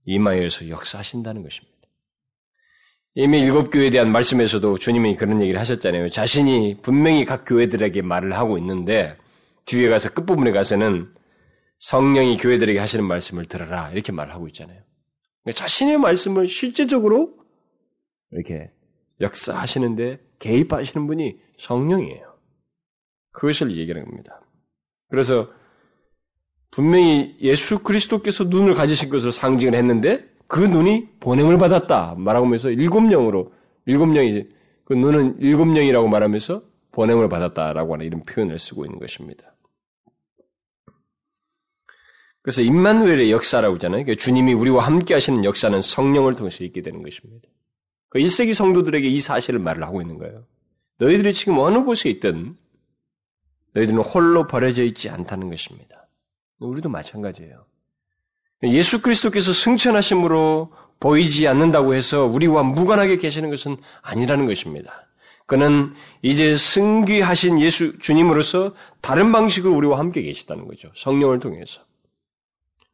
이마에서 0.06 0.70
역사하신다는 0.70 1.44
것입니다. 1.44 1.74
이미 3.16 3.42
일곱 3.42 3.70
교회에 3.70 3.92
대한 3.92 4.12
말씀에서도 4.12 4.78
주님이 4.80 5.16
그런 5.16 5.40
얘기를 5.40 5.60
하셨잖아요. 5.60 6.10
자신이 6.10 6.80
분명히 6.82 7.26
각 7.26 7.46
교회들에게 7.46 8.02
말을 8.02 8.36
하고 8.38 8.58
있는데 8.58 9.18
뒤에 9.66 9.90
가서 9.90 10.10
끝부분에 10.14 10.52
가서는 10.52 11.14
성령이 11.80 12.38
교회들에게 12.38 12.80
하시는 12.80 13.06
말씀을 13.06 13.46
들어라 13.46 13.92
이렇게 13.92 14.12
말을 14.12 14.34
하고 14.34 14.48
있잖아요. 14.48 14.82
그러니까 15.44 15.60
자신의 15.60 15.98
말씀을 15.98 16.48
실제적으로 16.48 17.43
이렇게 18.34 18.72
역사하시는데 19.22 20.20
개입하시는 20.40 21.08
분이 21.08 21.40
성령이에요. 21.58 22.34
그것을 23.32 23.76
얘기하는 23.78 24.06
겁니다. 24.06 24.42
그래서 25.10 25.50
분명히 26.72 27.38
예수 27.42 27.80
그리스도께서 27.80 28.46
눈을 28.46 28.74
가지신 28.74 29.10
것으로 29.10 29.32
상징을 29.32 29.76
했는데 29.76 30.28
그 30.48 30.60
눈이 30.60 31.20
보냄을 31.20 31.58
받았다 31.58 32.16
말하면서 32.18 32.72
일곱 32.72 33.08
영으로 33.08 33.54
일곱 33.86 34.08
영이 34.08 34.48
그 34.86 34.94
눈은 34.94 35.38
일곱 35.40 35.68
영이라고 35.68 36.08
말하면서 36.08 36.64
보냄을 36.92 37.30
받았다라고 37.30 37.94
하는 37.94 38.06
이런 38.06 38.24
표현을 38.24 38.60
쓰고 38.60 38.86
있는 38.86 39.00
것입니다. 39.00 39.56
그래서 42.42 42.62
임마누엘의 42.62 43.32
역사라고 43.32 43.76
하잖아요. 43.76 44.04
그러니까 44.04 44.22
주님이 44.22 44.54
우리와 44.54 44.86
함께 44.86 45.14
하시는 45.14 45.46
역사는 45.46 45.82
성령을 45.82 46.36
통해서 46.36 46.64
있게 46.64 46.82
되는 46.82 47.02
것입니다. 47.02 47.48
그 48.14 48.20
1세기 48.20 48.54
성도들에게 48.54 49.08
이 49.08 49.20
사실을 49.20 49.60
말을 49.60 49.82
하고 49.84 50.00
있는 50.00 50.20
거예요. 50.20 50.46
너희들이 51.00 51.34
지금 51.34 51.58
어느 51.58 51.84
곳에 51.84 52.12
있든 52.12 52.56
너희들은 53.74 54.00
홀로 54.02 54.46
버려져 54.46 54.84
있지 54.84 55.10
않다는 55.10 55.50
것입니다. 55.50 56.08
우리도 56.60 56.90
마찬가지예요. 56.90 57.66
예수 58.66 59.02
그리스도께서 59.02 59.52
승천하심으로 59.52 60.72
보이지 61.00 61.48
않는다고 61.48 61.96
해서 61.96 62.26
우리와 62.26 62.62
무관하게 62.62 63.18
계시는 63.18 63.50
것은 63.50 63.78
아니라는 64.04 64.46
것입니다. 64.46 65.08
그는 65.48 65.96
이제 66.22 66.56
승귀하신 66.56 67.60
예수 67.62 67.98
주님으로서 67.98 68.76
다른 69.02 69.32
방식으로 69.32 69.76
우리와 69.76 69.98
함께 69.98 70.22
계시다는 70.22 70.68
거죠. 70.68 70.92
성령을 70.96 71.40
통해서. 71.40 71.82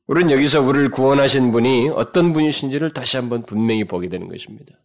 우리는 0.08 0.32
여기서 0.32 0.62
우리를 0.62 0.90
구원하신 0.92 1.52
분이 1.52 1.90
어떤 1.90 2.32
분이신지를 2.32 2.94
다시 2.94 3.18
한번 3.18 3.44
분명히 3.44 3.84
보게 3.84 4.08
되는 4.08 4.30
것입니다. 4.30 4.76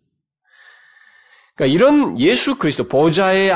그러니까 1.56 1.72
이런 1.72 2.18
예수 2.18 2.58
그리스도 2.58 2.88
보좌의 2.88 3.52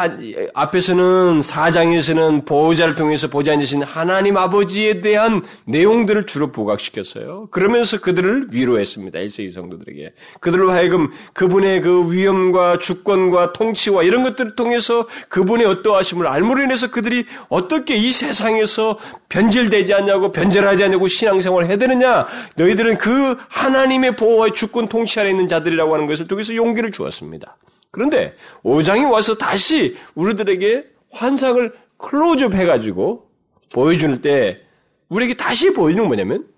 앞에서는 0.55 1.43
사장에서는 1.43 2.45
보좌를 2.45 2.95
통해서 2.95 3.27
보좌에 3.27 3.55
앉으신 3.55 3.83
하나님 3.83 4.37
아버지에 4.37 5.01
대한 5.01 5.43
내용들을 5.65 6.27
주로 6.27 6.53
부각시켰어요. 6.53 7.49
그러면서 7.51 8.01
그들을 8.01 8.51
위로했습니다. 8.53 9.19
1세기 9.19 9.53
성도들에게. 9.53 10.13
그들로 10.39 10.71
하여금 10.71 11.11
그분의 11.33 11.81
그 11.81 12.13
위엄과 12.13 12.79
주권과 12.79 13.53
통치와 13.53 14.05
이런 14.05 14.23
것들을 14.23 14.55
통해서 14.55 15.09
그분의 15.29 15.67
어떠하심을 15.67 16.29
알므로 16.29 16.63
인해서 16.63 16.93
그들이 16.93 17.25
어떻게 17.49 17.97
이 17.97 18.13
세상에서 18.13 18.97
변질되지 19.29 19.93
않냐고 19.95 20.31
변절하지 20.31 20.85
않냐고 20.85 21.09
신앙생활을 21.09 21.69
해야 21.69 21.79
되느냐. 21.79 22.29
너희들은 22.55 22.99
그 22.99 23.37
하나님의 23.49 24.15
보호와 24.15 24.53
주권 24.53 24.87
통치 24.87 25.19
아래 25.19 25.31
있는 25.31 25.49
자들이라고 25.49 25.95
하는 25.95 26.07
것을 26.07 26.29
통해서 26.29 26.55
용기를 26.55 26.93
주었습니다. 26.93 27.57
그런데 27.99 28.37
5장이 28.63 29.11
와서 29.11 29.37
다시 29.37 29.97
우리들에게 30.15 30.89
환상을 31.11 31.77
클로즈업 31.97 32.55
해가지고 32.55 33.29
보여줄 33.73 34.23
때 34.23 34.63
우리에게 35.09 35.35
다시 35.35 35.73
보여주는 35.75 36.07
뭐냐면 36.07 36.49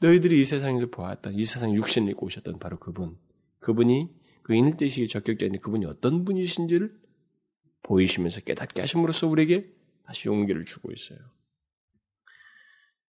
너희들이 0.00 0.40
이 0.40 0.44
세상에서 0.46 0.86
보았던 0.86 1.34
이 1.34 1.44
세상 1.44 1.74
육신을 1.74 2.10
입고 2.12 2.24
오셨던 2.24 2.58
바로 2.58 2.78
그분 2.78 3.18
그분이 3.60 4.08
그 4.42 4.54
인일대식의 4.54 5.08
적격자인 5.08 5.60
그분이 5.60 5.84
어떤 5.84 6.24
분이신지를 6.24 6.94
보이시면서 7.82 8.40
깨닫게 8.40 8.80
하심으로써 8.80 9.28
우리에게 9.28 9.70
다시 10.06 10.28
용기를 10.28 10.64
주고 10.64 10.92
있어요. 10.92 11.18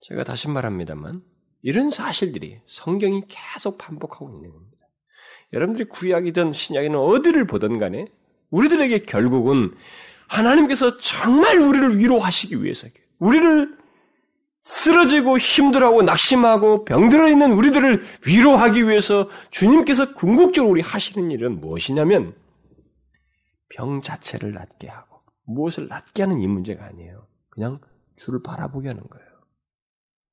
제가 0.01 0.25
다시 0.25 0.49
말합니다만 0.49 1.23
이런 1.63 1.91
사실들이 1.91 2.61
성경이 2.67 3.23
계속 3.29 3.79
반복하고 3.79 4.35
있는 4.35 4.51
겁니다. 4.51 4.76
여러분들이 5.53 5.89
구약이든 5.89 6.53
신약이든 6.53 6.97
어디를 6.97 7.47
보든 7.47 7.79
간에 7.79 8.07
우리들에게 8.51 9.01
결국은 9.01 9.75
하나님께서 10.29 10.99
정말 10.99 11.59
우리를 11.61 11.99
위로하시기 11.99 12.63
위해서 12.63 12.89
우리를 13.19 13.77
쓰러지고 14.61 15.39
힘들어하고 15.39 16.03
낙심하고 16.03 16.85
병들어 16.85 17.31
있는 17.31 17.53
우리들을 17.53 18.03
위로하기 18.27 18.89
위해서 18.89 19.31
주님께서 19.51 20.15
궁극적으로 20.15 20.73
우리 20.73 20.81
하시는 20.81 21.31
일은 21.31 21.61
무엇이냐면 21.61 22.35
병 23.69 24.03
자체를 24.03 24.53
낫게 24.53 24.89
하고 24.89 25.21
무엇을 25.45 25.87
낫게 25.87 26.25
하는 26.25 26.41
이 26.41 26.49
문제가 26.49 26.85
아니에요. 26.87 27.29
그냥 27.51 27.81
주를 28.17 28.43
바라보게 28.43 28.89
하는 28.89 29.03
거예요. 29.05 29.27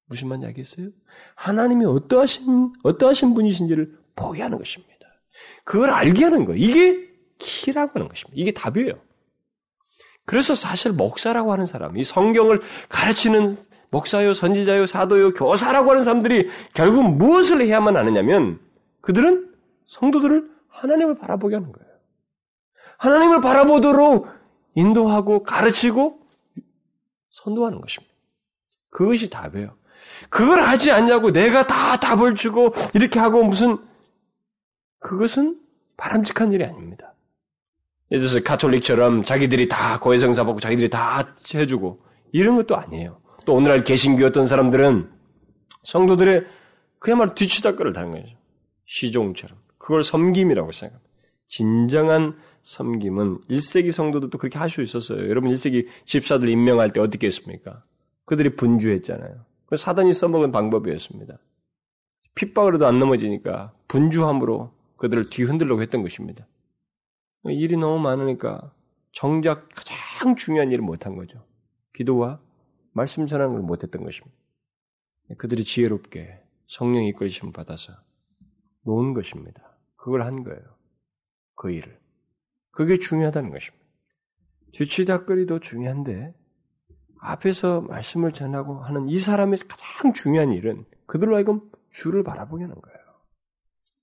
무슨 0.08 0.30
말인지 0.30 0.48
알겠어요? 0.48 0.90
하나님이 1.36 1.86
어떠하신 1.86 2.74
어떠하신 2.84 3.36
분이신지를 3.36 3.96
보게 4.16 4.42
하는 4.42 4.58
것입니다. 4.58 4.93
그걸 5.64 5.90
알게 5.90 6.24
하는 6.26 6.46
거예요. 6.46 6.58
이게 6.58 7.10
키라고 7.40 7.92
하는 7.96 8.08
것입니다. 8.08 8.34
이게 8.36 8.52
답이에요. 8.52 8.94
그래서 10.26 10.56
사실 10.56 10.94
목사라고 10.94 11.52
하는 11.52 11.66
사람, 11.66 11.98
이 11.98 12.04
성경을 12.04 12.62
가르치는 12.90 13.58
목사요, 13.90 14.34
선지자요, 14.34 14.88
사도요, 14.88 15.34
교사라고 15.34 15.92
하는 15.92 16.04
사람들이 16.04 16.50
결국 16.74 17.04
무엇을 17.16 17.62
해야만 17.62 17.96
하느냐면 17.96 18.60
그들은 19.02 19.54
성도들을 19.88 20.50
하나님을 20.70 21.18
바라보게 21.20 21.56
하는 21.56 21.72
거예요. 21.72 21.94
하나님을 22.98 23.42
바라보도록 23.42 24.28
인도하고 24.76 25.44
가르치고 25.44 26.20
선도하는 27.30 27.82
것입니다. 27.82 28.14
그것이 28.90 29.30
답이에요. 29.30 29.76
그걸 30.30 30.62
하지 30.62 30.92
않냐고 30.92 31.32
내가 31.32 31.68
다 31.68 31.98
답을 31.98 32.36
주고 32.36 32.74
이렇게 32.94 33.20
하고 33.20 33.44
무슨 33.44 33.78
그것은 35.04 35.60
바람직한 35.98 36.52
일이 36.54 36.64
아닙니다. 36.64 37.14
예를 38.12 38.22
들어서 38.26 38.44
카톨릭처럼 38.44 39.24
자기들이 39.24 39.68
다 39.68 40.00
고해성사 40.00 40.46
받고 40.46 40.60
자기들이 40.60 40.90
다 40.90 41.36
해주고 41.54 42.04
이런 42.32 42.56
것도 42.56 42.76
아니에요. 42.76 43.22
또 43.46 43.54
오늘날 43.54 43.84
개신교 43.84 44.26
어떤 44.26 44.48
사람들은 44.48 45.10
성도들의 45.84 46.46
그야말로 47.00 47.36
뒤치다거를 47.36 47.94
다는 47.94 48.12
거죠. 48.12 48.36
시종처럼. 48.86 49.58
그걸 49.78 50.04
섬김이라고 50.04 50.72
생각합니다. 50.72 51.10
진정한 51.48 52.38
섬김은 52.64 53.42
1세기 53.50 53.92
성도들도 53.92 54.38
그렇게 54.38 54.58
할 54.58 54.70
수 54.70 54.82
있었어요. 54.82 55.30
여러분 55.30 55.54
1세기 55.54 55.88
집사들 56.06 56.48
임명할 56.48 56.94
때 56.94 57.02
어떻게 57.02 57.28
했습니까? 57.28 57.84
그들이 58.26 58.56
분주했잖아요. 58.56 59.46
그 59.66 59.76
사단이 59.76 60.14
써먹은 60.14 60.52
방법이었습니다. 60.52 61.38
핍박으로도 62.36 62.88
안 62.88 63.00
넘어지니까 63.00 63.74
분주함으로 63.90 64.72
그들을 65.04 65.30
뒤흔들려고 65.30 65.82
했던 65.82 66.02
것입니다. 66.02 66.48
일이 67.44 67.76
너무 67.76 68.02
많으니까 68.02 68.74
정작 69.12 69.68
가장 69.76 70.38
중요한 70.38 70.72
일을 70.72 70.82
못한 70.82 71.18
거죠. 71.18 71.46
기도와 71.94 72.40
말씀 72.94 73.28
전하는 73.28 73.56
걸 73.56 73.64
못했던 73.64 74.02
것입니다. 74.02 74.34
그들이 75.38 75.66
지혜롭게 75.66 76.40
성령 76.68 77.04
이끌리심 77.04 77.52
받아서 77.52 77.92
놓은 78.86 79.14
것입니다. 79.14 79.76
그걸 79.98 80.24
한 80.24 80.42
거예요. 80.46 80.64
그 81.56 81.70
일을. 81.70 82.00
그게 82.72 82.98
중요하다는 82.98 83.50
것입니다. 83.52 83.86
주치다거리도 84.72 85.60
중요한데 85.60 86.34
앞에서 87.20 87.82
말씀을 87.82 88.32
전하고 88.32 88.80
하는 88.80 89.10
이 89.10 89.20
사람의 89.20 89.60
가장 89.68 90.14
중요한 90.14 90.54
일은 90.54 90.86
그들로 91.08 91.36
하여금 91.36 91.60
주를 91.90 92.24
바라보게 92.24 92.64
하는 92.64 92.80
거예요. 92.80 93.03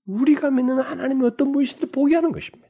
우리가 0.05 0.49
믿는 0.49 0.79
하나님이 0.79 1.25
어떤 1.25 1.51
분이신지 1.51 1.91
보게 1.91 2.15
하는 2.15 2.31
것입니다. 2.31 2.67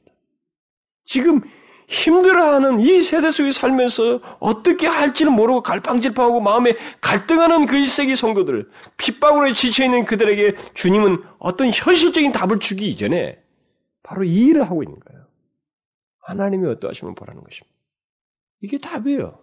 지금 1.04 1.40
힘들어하는 1.88 2.80
이 2.80 3.02
세대 3.02 3.30
속에 3.30 3.52
살면서 3.52 4.20
어떻게 4.38 4.86
할지는 4.86 5.32
모르고 5.32 5.62
갈팡질팡하고 5.62 6.40
마음에 6.40 6.76
갈등하는 7.00 7.66
그 7.66 7.76
일세기 7.76 8.16
성도들, 8.16 8.70
핍박으로 8.96 9.52
지쳐있는 9.52 10.04
그들에게 10.04 10.56
주님은 10.74 11.22
어떤 11.38 11.70
현실적인 11.70 12.32
답을 12.32 12.60
주기 12.60 12.88
이전에 12.88 13.42
바로 14.02 14.24
이 14.24 14.46
일을 14.46 14.62
하고 14.62 14.82
있는 14.82 14.98
거예요. 15.00 15.26
하나님이 16.22 16.66
어떠하시면 16.68 17.14
보라는 17.14 17.42
것입니다. 17.42 17.74
이게 18.60 18.78
답이에요. 18.78 19.38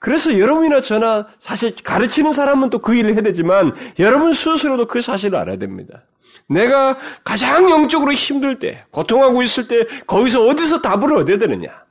그래서 0.00 0.38
여러분이나 0.38 0.80
저나 0.80 1.28
사실 1.40 1.74
가르치는 1.74 2.32
사람은 2.32 2.70
또 2.70 2.78
그 2.80 2.94
일을 2.94 3.14
해야 3.14 3.22
되지만 3.22 3.74
여러분 3.98 4.32
스스로도 4.32 4.86
그 4.86 5.00
사실을 5.00 5.38
알아야 5.38 5.56
됩니다. 5.56 6.04
내가 6.48 6.98
가장 7.24 7.70
영적으로 7.70 8.12
힘들 8.12 8.58
때, 8.58 8.86
고통하고 8.90 9.42
있을 9.42 9.68
때, 9.68 9.86
거기서 10.06 10.46
어디서 10.46 10.80
답을 10.80 11.14
얻어야 11.16 11.38
되느냐? 11.38 11.86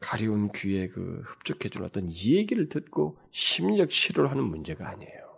가리운 0.00 0.50
귀에 0.52 0.88
그 0.88 1.22
흡족해준 1.24 1.84
어떤 1.84 2.08
이 2.08 2.36
얘기를 2.36 2.68
듣고 2.68 3.18
심리적 3.32 3.90
치료를 3.90 4.30
하는 4.30 4.44
문제가 4.44 4.88
아니에요. 4.88 5.28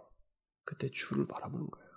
그때 0.65 0.89
주를 0.93 1.27
바라보는 1.27 1.69
거예요. 1.69 1.91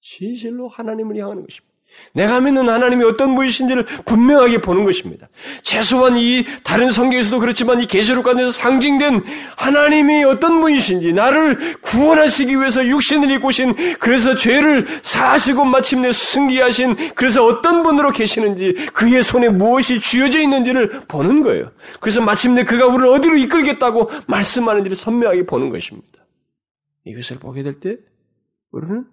진실로 0.00 0.68
하나님을 0.68 1.16
향하는 1.16 1.46
것입니다. 1.46 1.69
내가 2.12 2.40
믿는 2.40 2.68
하나님이 2.68 3.04
어떤 3.04 3.34
분이신지를 3.34 3.84
분명하게 4.04 4.60
보는 4.60 4.84
것입니다. 4.84 5.28
최소한 5.62 6.16
이 6.16 6.44
다른 6.64 6.90
성경에서도 6.90 7.38
그렇지만 7.38 7.80
이 7.80 7.86
계시록 7.86 8.24
가운데서 8.24 8.50
상징된 8.50 9.22
하나님이 9.56 10.24
어떤 10.24 10.60
분이신지 10.60 11.12
나를 11.12 11.80
구원하시기 11.80 12.56
위해서 12.58 12.84
육신을 12.86 13.30
입고 13.32 13.48
오신 13.48 13.98
그래서 13.98 14.34
죄를 14.34 14.86
사하시고 15.02 15.64
마침내 15.64 16.12
승기하신 16.12 17.14
그래서 17.14 17.44
어떤 17.44 17.82
분으로 17.82 18.10
계시는지 18.10 18.74
그의 18.92 19.22
손에 19.22 19.48
무엇이 19.48 20.00
쥐어져 20.00 20.40
있는지를 20.40 21.02
보는 21.08 21.42
거예요. 21.42 21.70
그래서 22.00 22.20
마침내 22.20 22.64
그가 22.64 22.86
우리를 22.86 23.06
어디로 23.06 23.36
이끌겠다고 23.36 24.10
말씀하는지를 24.26 24.96
선명하게 24.96 25.46
보는 25.46 25.70
것입니다. 25.70 26.08
이것을 27.04 27.38
보게 27.38 27.62
될 27.62 27.80
때 27.80 27.96
우리는 28.72 29.04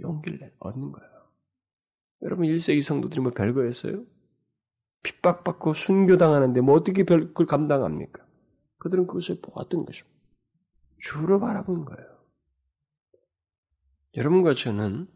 용기를 0.00 0.38
얻는 0.58 0.92
거예요. 0.92 1.05
여러분 2.22 2.46
1세기 2.46 2.82
성도들이 2.82 3.20
뭐 3.20 3.32
별거였어요? 3.32 4.04
핍박받고 5.02 5.72
순교당하는데 5.74 6.60
뭐 6.60 6.74
어떻게 6.74 7.04
별, 7.04 7.28
그걸 7.28 7.46
감당합니까? 7.46 8.26
그들은 8.78 9.06
그것을 9.06 9.40
보았던 9.40 9.84
것입니다. 9.84 10.16
주를 11.00 11.38
바라본 11.40 11.84
거예요. 11.84 12.16
여러분과 14.16 14.54
저는 14.54 15.08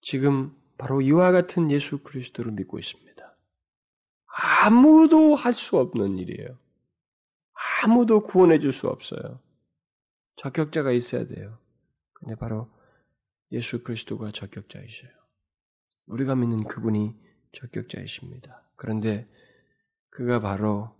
지금 0.00 0.56
바로 0.78 1.00
이와 1.00 1.32
같은 1.32 1.70
예수 1.70 2.02
그리스도를 2.02 2.52
믿고 2.52 2.78
있습니다. 2.78 3.36
아무도 4.26 5.36
할 5.36 5.54
수 5.54 5.78
없는 5.78 6.18
일이에요. 6.18 6.58
아무도 7.84 8.22
구원해 8.22 8.58
줄 8.58 8.72
수 8.72 8.88
없어요. 8.88 9.40
적격자가 10.36 10.92
있어야 10.92 11.26
돼요. 11.26 11.58
근데 12.14 12.34
바로 12.34 12.68
예수 13.52 13.82
그리스도가 13.84 14.32
적격자이셔요. 14.32 15.21
우리가 16.06 16.34
믿는 16.34 16.64
그분이 16.64 17.14
적격자이십니다. 17.52 18.62
그런데 18.76 19.28
그가 20.10 20.40
바로 20.40 20.94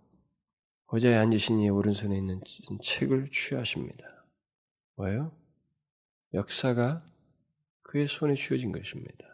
보좌에 0.87 1.15
앉으신 1.15 1.61
이의 1.61 1.71
오른손에 1.71 2.17
있는 2.17 2.41
책을 2.83 3.31
취하십니다. 3.31 4.05
뭐예요? 4.97 5.33
역사가 6.35 7.03
그의 7.83 8.09
손에 8.09 8.35
쥐어진 8.35 8.73
것입니다. 8.73 9.25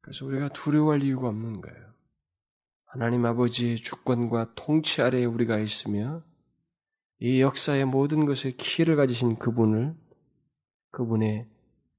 그래서 0.00 0.26
우리가 0.26 0.48
두려워할 0.50 1.02
이유가 1.02 1.28
없는 1.28 1.60
거예요. 1.60 1.94
하나님 2.84 3.24
아버지의 3.26 3.76
주권과 3.76 4.52
통치 4.54 5.02
아래에 5.02 5.24
우리가 5.24 5.58
있으며 5.58 6.22
이 7.18 7.40
역사의 7.40 7.86
모든 7.86 8.26
것의 8.26 8.56
키를 8.56 8.96
가지신 8.96 9.36
그분을 9.38 9.94
그분의 10.90 11.48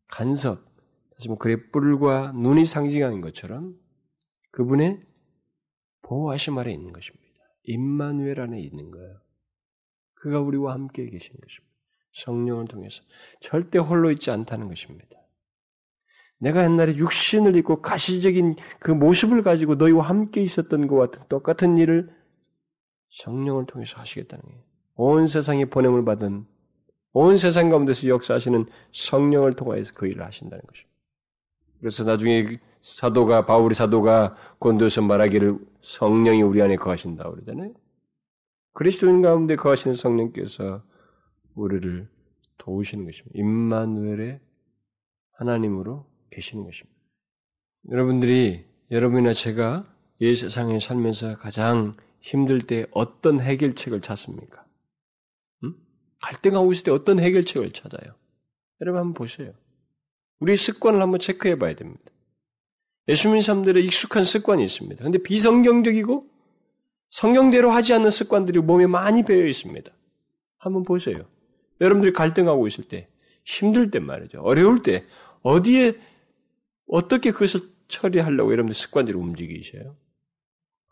간섭, 0.08 0.64
다시 1.16 1.30
말 1.30 1.38
그의 1.38 1.72
뿔과 1.72 2.34
눈이 2.34 2.66
상징하는 2.66 3.22
것처럼 3.22 3.76
그분의 4.52 5.02
보호하심 6.02 6.58
아래 6.58 6.72
있는 6.72 6.94
것입니다. 6.94 7.26
임마누엘 7.64 8.40
안에 8.40 8.60
있는 8.60 8.92
거예요. 8.92 9.20
그가 10.14 10.40
우리와 10.40 10.74
함께 10.74 11.10
계시는 11.10 11.40
것입니다. 11.40 11.76
성령을 12.14 12.68
통해서 12.68 13.02
절대 13.42 13.78
홀로 13.78 14.12
있지 14.12 14.32
않다는 14.32 14.68
것입니다. 14.68 15.18
내가 16.38 16.64
옛날에 16.64 16.96
육신을 16.96 17.56
입고 17.56 17.82
가시적인 17.82 18.56
그 18.80 18.92
모습을 18.92 19.42
가지고 19.42 19.76
너희와 19.76 20.08
함께 20.08 20.42
있었던 20.42 20.88
것 20.88 20.96
같은 20.96 21.28
똑같은 21.30 21.78
일을 21.78 22.14
성령을 23.10 23.66
통해서 23.66 23.98
하시겠다는 23.98 24.44
거예요. 24.44 24.64
온 24.96 25.28
세상에 25.28 25.66
보냄을 25.66 26.06
받은 26.06 26.46
온 27.14 27.38
세상 27.38 27.70
가운데서 27.70 28.08
역사하시는 28.08 28.66
성령을 28.92 29.56
통하여서 29.56 29.94
그 29.94 30.08
일을 30.08 30.26
하신다는 30.26 30.62
것입니다. 30.66 30.95
그래서 31.80 32.04
나중에 32.04 32.60
사도가 32.82 33.46
바울이 33.46 33.74
사도가 33.76 34.36
곤도에서 34.60 35.02
말하기를 35.02 35.58
성령이 35.82 36.42
우리 36.42 36.62
안에 36.62 36.76
거하신다 36.76 37.30
그러잖아요. 37.30 37.74
그리스도인 38.74 39.22
가운데 39.22 39.56
거하시는 39.56 39.96
성령께서 39.96 40.84
우리를 41.56 42.08
도우시는 42.58 43.06
것입니다. 43.06 43.32
임마누엘의 43.34 44.40
하나님으로 45.34 46.06
계시는 46.30 46.64
것입니다. 46.64 46.96
여러분들이 47.92 48.66
여러분이나 48.92 49.34
제가 49.34 49.86
이 50.20 50.36
세상에 50.36 50.80
살면서 50.80 51.38
가장 51.38 51.96
힘들 52.22 52.60
때 52.60 52.86
어떤 52.92 53.40
해결책을 53.40 54.02
찾습니까? 54.02 54.66
음? 55.64 55.76
갈등하고 56.22 56.72
있을 56.72 56.86
때 56.86 56.92
어떤 56.92 57.20
해결책을 57.20 57.72
찾아요? 57.72 58.14
여러분 58.82 59.00
한번 59.00 59.14
보세요. 59.14 59.54
우리 60.40 60.58
습관을 60.58 61.02
한번 61.02 61.20
체크해 61.20 61.58
봐야 61.58 61.76
됩니다. 61.76 62.04
예수 63.08 63.28
님는 63.28 63.42
사람들의 63.42 63.84
익숙한 63.86 64.24
습관이 64.24 64.64
있습니다. 64.64 65.04
근데 65.04 65.20
비성경적이고 65.20 66.28
성경대로 67.12 67.72
하지 67.72 67.94
않는 67.94 68.10
습관들이 68.10 68.60
몸에 68.60 68.88
많이 68.88 69.24
배어 69.24 69.46
있습니다. 69.46 69.92
한번 70.58 70.84
보세요. 70.84 71.26
여러분들이 71.80 72.14
갈등하고 72.14 72.68
있을 72.68 72.86
때, 72.86 73.08
힘들 73.44 73.92
때 73.92 74.00
말이죠. 74.00 74.42
어려울 74.42 74.82
때, 74.82 75.06
어디에, 75.44 75.94
어떻게 76.88 77.32
그것을 77.32 77.62
처리하려고 77.88 78.52
여러분들 78.52 78.74
습관대로 78.74 79.20
움직이셔요? 79.20 79.96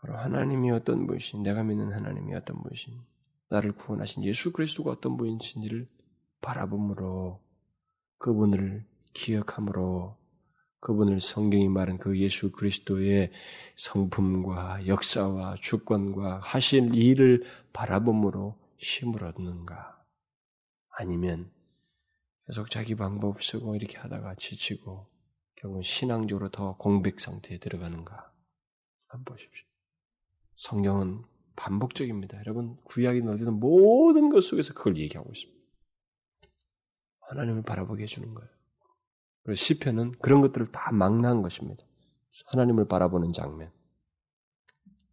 바로 0.00 0.16
하나님이 0.16 0.70
어떤 0.70 1.06
분이신, 1.06 1.42
내가 1.42 1.62
믿는 1.62 1.92
하나님이 1.92 2.34
어떤 2.34 2.62
분이신, 2.62 2.94
나를 3.50 3.72
구원하신 3.72 4.24
예수 4.24 4.52
그리스도가 4.52 4.92
어떤 4.92 5.16
분이신지를 5.16 5.88
바라봄으로 6.40 7.40
그분을 8.18 8.84
기억함으로 9.14 10.16
그분을 10.80 11.20
성경이 11.20 11.68
말한 11.68 11.98
그 11.98 12.18
예수 12.20 12.52
그리스도의 12.52 13.32
성품과 13.76 14.86
역사와 14.86 15.56
주권과 15.60 16.40
하신 16.40 16.92
일을 16.92 17.44
바라봄으로 17.72 18.58
힘을 18.76 19.24
얻는가? 19.24 20.04
아니면 20.90 21.50
계속 22.46 22.70
자기 22.70 22.94
방법 22.94 23.42
쓰고 23.42 23.76
이렇게 23.76 23.96
하다가 23.96 24.34
지치고 24.34 25.08
결국은 25.56 25.82
신앙적으로 25.82 26.50
더 26.50 26.76
공백 26.76 27.18
상태에 27.18 27.58
들어가는가? 27.58 28.30
한번 29.08 29.24
보십시오. 29.36 29.64
성경은 30.56 31.24
반복적입니다. 31.56 32.38
여러분 32.40 32.76
구약이 32.84 33.20
어디든 33.20 33.54
모든 33.54 34.28
것 34.28 34.42
속에서 34.42 34.74
그걸 34.74 34.98
얘기하고 34.98 35.30
있습니다. 35.32 35.64
하나님을 37.20 37.62
바라보게 37.62 38.02
해주는 38.02 38.34
거예요. 38.34 38.53
그리고 39.44 39.56
시편은 39.56 40.12
그런 40.20 40.40
것들을 40.40 40.66
다 40.68 40.92
망라한 40.92 41.42
것입니다. 41.42 41.84
하나님을 42.46 42.88
바라보는 42.88 43.32
장면. 43.32 43.70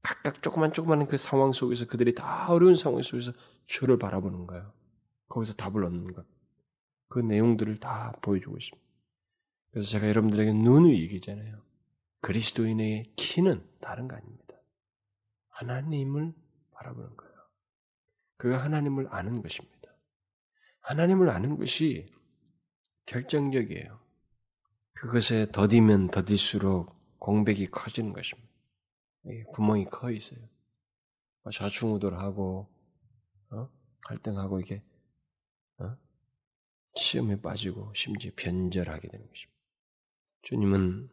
각각 0.02 0.42
조그만 0.42 0.74
조그만 0.74 1.06
그 1.08 1.18
상황 1.18 1.54
속에서 1.54 1.86
그들이 1.86 2.16
다 2.16 2.52
어려운 2.52 2.76
상황 2.76 3.02
속에서 3.02 3.34
주를 3.66 4.00
바라보는 4.00 4.48
거예요. 4.48 4.74
거기서 5.30 5.54
답을 5.54 5.84
얻는 5.84 6.14
것. 6.14 6.26
그 7.10 7.20
내용들을 7.20 7.78
다 7.78 8.14
보여주고 8.22 8.58
있습니다. 8.58 8.88
그래서 9.72 9.90
제가 9.90 10.08
여러분들에게 10.08 10.54
눈을 10.54 10.98
얘기잖아요. 11.02 11.62
그리스도인의 12.22 13.14
키는 13.16 13.64
다른 13.80 14.08
거 14.08 14.16
아닙니다. 14.16 14.56
하나님을 15.50 16.34
바라보는 16.72 17.16
거예요. 17.16 17.34
그가 18.38 18.64
하나님을 18.64 19.08
아는 19.12 19.42
것입니다. 19.42 19.94
하나님을 20.82 21.30
아는 21.30 21.58
것이 21.58 22.12
결정적이에요. 23.06 24.01
그것에 25.02 25.47
더디면 25.52 26.12
더딜수록 26.12 26.95
공백이 27.18 27.72
커지는 27.72 28.14
것입니다. 28.14 28.47
구멍이 29.52 29.86
커 29.86 30.12
있어요. 30.12 30.39
좌충우돌하고 31.52 32.70
어? 33.49 33.70
갈등하고 34.06 34.60
이게 34.60 34.84
어? 35.80 35.97
시험에 36.93 37.41
빠지고 37.41 37.91
심지어 37.95 38.30
변절하게 38.36 39.08
되는 39.08 39.28
것입니다. 39.28 39.60
주님은 40.43 41.10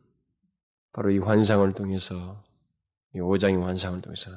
바로 0.92 1.10
이 1.10 1.18
환상을 1.18 1.72
통해서 1.72 2.44
이 3.14 3.20
오장의 3.20 3.56
환상을 3.56 4.02
통해서 4.02 4.30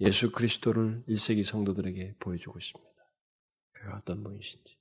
예수 0.00 0.32
그리스도를 0.32 1.02
1세기 1.08 1.44
성도들에게 1.44 2.16
보여주고 2.20 2.58
있습니다. 2.58 2.92
그가 3.72 3.96
어떤 3.96 4.22
분이신지. 4.22 4.76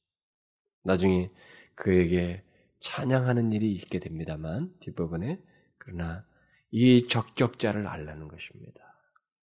나중에 0.83 1.31
그에게 1.75 2.43
찬양하는 2.79 3.51
일이 3.51 3.73
있게 3.73 3.99
됩니다만 3.99 4.73
뒷부분에 4.81 5.41
그러나 5.77 6.25
이 6.71 7.07
적격자를 7.07 7.87
알라는 7.87 8.27
것입니다. 8.27 8.81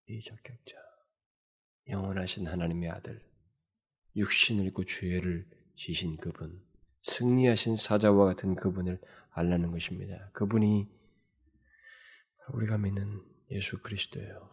이 0.07 0.21
적격자 0.21 0.77
영원하신 1.89 2.47
하나님의 2.47 2.89
아들 2.89 3.21
육신을 4.15 4.65
입고 4.67 4.85
죄를 4.85 5.47
지신 5.75 6.17
그분 6.17 6.63
승리하신 7.03 7.75
사자와 7.75 8.25
같은 8.25 8.55
그분을 8.55 8.99
알라는 9.31 9.71
것입니다. 9.71 10.29
그분이 10.33 10.87
우리가 12.53 12.77
믿는 12.77 13.21
예수 13.51 13.79
그리스도예요. 13.81 14.49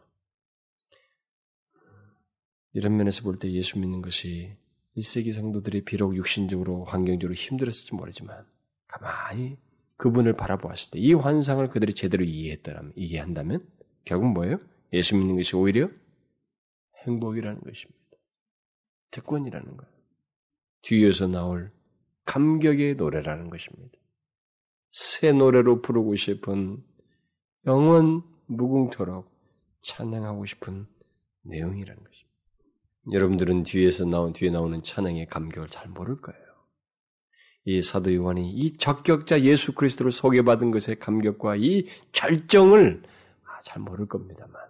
이런 2.73 2.97
면에서 2.97 3.23
볼 3.23 3.39
때 3.39 3.51
예수 3.53 3.79
믿는 3.79 4.03
것이 4.03 4.57
1세기 4.97 5.33
성도들이 5.33 5.85
비록 5.85 6.17
육신적으로 6.17 6.85
환경적으로 6.85 7.35
힘들었을지 7.35 7.95
모르지만 7.95 8.47
가만히 8.93 9.57
그분을 9.97 10.35
바라보았을 10.35 10.91
때 10.93 10.99
이 10.99 11.15
환상을 11.15 11.67
그들이 11.71 11.95
제대로 11.95 12.25
이해했다면 12.25 12.93
이해한다면 12.97 13.67
결국 14.05 14.33
뭐예요? 14.33 14.59
예수 14.93 15.17
믿는 15.17 15.37
것이 15.37 15.57
오히려 15.57 15.89
행복이라는 17.07 17.61
것입니다. 17.61 18.01
특권이라는 19.11 19.77
거예요. 19.77 19.93
뒤에서 20.83 21.29
나올 21.29 21.71
감격의 22.25 22.97
노래라는 22.97 23.51
것입니다. 23.51 23.97
새 24.91 25.33
노래로 25.33 25.83
부르고 25.83 26.17
싶은 26.17 26.83
영원 27.67 28.23
무궁토록 28.47 29.31
찬양하고 29.83 30.45
싶은 30.47 30.87
내용이라는 31.43 32.03
것입니다. 32.03 32.33
여러분들은 33.13 33.63
뒤에서 33.65 34.05
나온 34.05 34.33
뒤에 34.33 34.51
나오는 34.51 34.83
찬양의 34.83 35.27
감격을 35.27 35.69
잘 35.69 35.89
모를 35.89 36.17
거예요. 36.17 36.42
이 37.65 37.81
사도 37.81 38.13
요한이 38.13 38.51
이 38.51 38.77
적격자 38.77 39.43
예수 39.43 39.75
그리스도를 39.75 40.11
소개받은 40.11 40.71
것의 40.73 40.99
감격과 40.99 41.57
이 41.57 41.87
결정을 42.13 43.03
아, 43.45 43.61
잘 43.63 43.83
모를 43.83 44.07
겁니다만. 44.07 44.61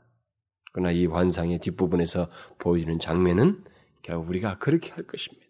그러나 0.73 0.91
이 0.91 1.07
환상의 1.07 1.59
뒷부분에서 1.61 2.31
보여주는 2.59 2.99
장면은 2.99 3.65
결국 4.03 4.29
우리가 4.29 4.59
그렇게 4.59 4.91
할 4.93 5.07
것입니다. 5.07 5.43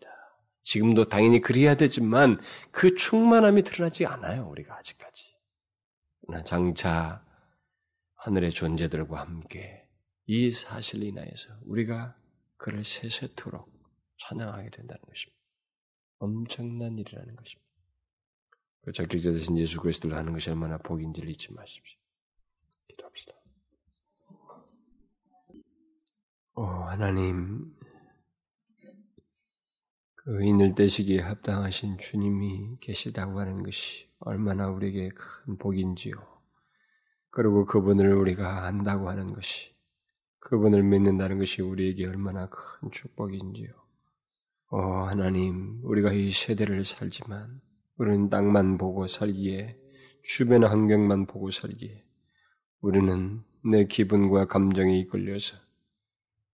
지금도 0.63 1.09
당연히 1.09 1.41
그래야 1.41 1.77
되지만 1.77 2.41
그 2.71 2.95
충만함이 2.95 3.63
드러나지 3.63 4.07
않아요. 4.07 4.49
우리가 4.49 4.77
아직까지. 4.77 5.35
그러나 6.21 6.45
장차 6.45 7.25
하늘의 8.17 8.53
존재들과 8.53 9.21
함께 9.21 9.85
이 10.27 10.53
사실로 10.53 11.07
인하여서 11.07 11.49
우리가 11.67 12.15
그를 12.57 12.85
세세토록 12.85 13.69
찬양하게 14.21 14.71
된다는 14.71 15.01
것입니다. 15.03 15.42
엄청난 16.23 16.97
일이라는 16.97 17.35
것입니다. 17.35 17.73
그 18.83 18.93
적격자 18.93 19.33
되신 19.33 19.59
예수 19.59 19.81
그리스도를 19.81 20.17
하는 20.17 20.33
것이 20.33 20.51
얼마나 20.51 20.79
복인지를 20.79 21.29
잊지 21.29 21.53
마십시오. 21.53 21.99
기도합시다. 22.89 23.33
오 26.55 26.63
하나님, 26.63 27.75
그 30.15 30.45
인을 30.45 30.77
떼시기에 30.77 31.21
합당하신 31.21 31.99
주님이 31.99 32.77
계시다고 32.81 33.41
하는 33.41 33.57
것이 33.57 34.09
얼마나 34.21 34.69
우리에게 34.69 35.09
큰 35.09 35.59
복인지요. 35.59 36.15
그리고 37.31 37.65
그분을 37.65 38.15
우리가 38.15 38.67
안다고 38.67 39.09
하는 39.09 39.33
것이 39.33 39.75
그분을 40.39 40.85
믿는다는 40.85 41.39
것이 41.39 41.63
우리에게 41.63 42.07
얼마나 42.07 42.49
큰 42.49 42.91
축복인지요. 42.93 43.82
오 44.75 44.79
하나님, 44.79 45.81
우리가 45.83 46.15
이 46.15 46.33
세대를 46.33 46.87
살지만 46.87 47.61
우리는 47.99 48.31
땅만 48.31 48.79
보고 48.79 49.07
살기에 49.07 49.77
주변 50.25 50.65
환경만 50.65 51.27
보고 51.27 51.51
살기에 51.51 52.03
우리는 52.81 53.43
내 53.71 53.85
기분과 53.85 54.47
감정에 54.47 54.99
이끌려서 55.01 55.59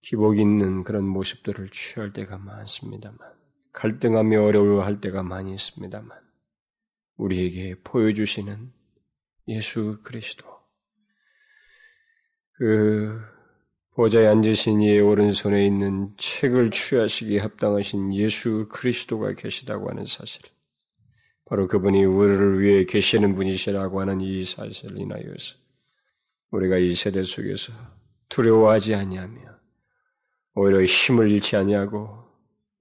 기복 0.03 0.41
있는 0.41 0.83
그런 0.83 1.05
모습들을 1.05 1.69
취할 1.69 2.13
때가 2.13 2.39
많습니다만 2.39 3.19
갈등하며 3.73 4.43
어려워할 4.43 5.01
때가 5.01 5.23
많이 5.23 5.55
있습니다만 5.55 6.11
우리에게 7.19 7.77
보여주시는 7.85 8.73
예수 9.47 10.01
그리스도. 10.03 10.45
그 12.55 13.38
보좌에 13.99 14.29
앉으신 14.29 14.81
이의 14.81 15.01
오른손에 15.01 15.67
있는 15.67 16.13
책을 16.19 16.71
취하시기에 16.71 17.41
합당하신 17.41 18.15
예수 18.15 18.69
그리스도가 18.71 19.33
계시다고 19.33 19.91
하는 19.91 20.05
사실 20.05 20.41
바로 21.47 21.67
그분이 21.67 22.05
우리를 22.05 22.61
위해 22.61 22.85
계시는 22.85 23.35
분이시라고 23.35 24.01
하는 24.01 24.21
이 24.21 24.45
사실을 24.45 25.01
인하여서 25.01 25.57
우리가 26.53 26.77
이 26.79 26.95
세대 26.95 27.25
속에서 27.25 27.73
두려워하지 28.29 28.95
아니하며 28.95 29.41
오히려 30.55 30.85
힘을 30.85 31.29
잃지 31.33 31.57
아니하고 31.57 32.23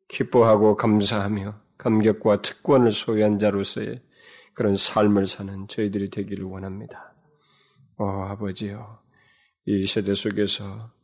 기뻐하고 0.09 0.77
감사하며 0.77 1.59
감격과 1.79 2.43
특권을 2.43 2.91
소유한 2.91 3.39
자로서의 3.39 4.03
그런 4.53 4.75
삶을 4.75 5.25
사는 5.25 5.67
저희들이 5.67 6.11
되기를 6.11 6.45
원합니다. 6.45 7.15
어, 7.97 8.05
아버지요. 8.05 8.99
이 9.65 9.87
세대 9.87 10.13
속에서 10.13 10.95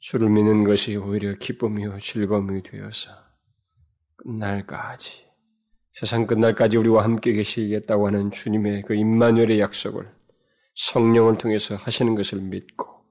주를 0.00 0.28
믿는 0.30 0.64
것이 0.64 0.96
오히려 0.96 1.34
기쁨이요 1.34 1.98
즐거움이 2.00 2.62
되어서 2.62 3.10
끝날까지 4.16 5.30
세상 5.92 6.26
끝날까지 6.26 6.76
우리와 6.76 7.04
함께 7.04 7.32
계시겠다고 7.32 8.06
하는 8.06 8.30
주님의 8.30 8.82
그 8.82 8.94
임마누엘의 8.94 9.60
약속을 9.60 10.10
성령을 10.74 11.36
통해서 11.36 11.76
하시는 11.76 12.14
것을 12.14 12.40
믿고 12.40 13.04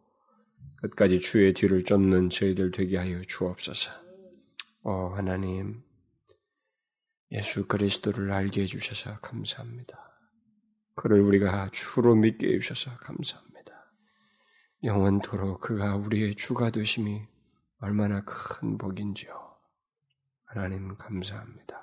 끝까지 0.77 1.19
주의 1.19 1.53
뒤를 1.53 1.83
쫓는 1.83 2.29
저희들 2.29 2.71
되게 2.71 2.97
하여 2.97 3.21
주옵소서. 3.21 3.91
어, 4.83 5.13
하나님, 5.13 5.83
예수 7.31 7.67
그리스도를 7.67 8.31
알게 8.31 8.61
해 8.61 8.65
주셔서 8.65 9.19
감사합니다. 9.19 9.97
그를 10.95 11.21
우리가 11.21 11.69
주로 11.71 12.15
믿게 12.15 12.47
해 12.47 12.59
주셔서 12.59 12.97
감사합니다. 12.97 13.48
영원토록 14.83 15.59
그가 15.59 15.97
우리의 15.97 16.35
주가 16.35 16.69
되심이 16.69 17.21
얼마나 17.79 18.23
큰 18.23 18.77
복인지요. 18.77 19.55
하나님 20.45 20.95
감사합니다. 20.95 21.77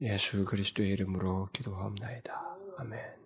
예수 0.00 0.44
그리스도의 0.44 0.90
이름으로 0.90 1.48
기도하옵나이다. 1.52 2.56
아멘. 2.78 3.21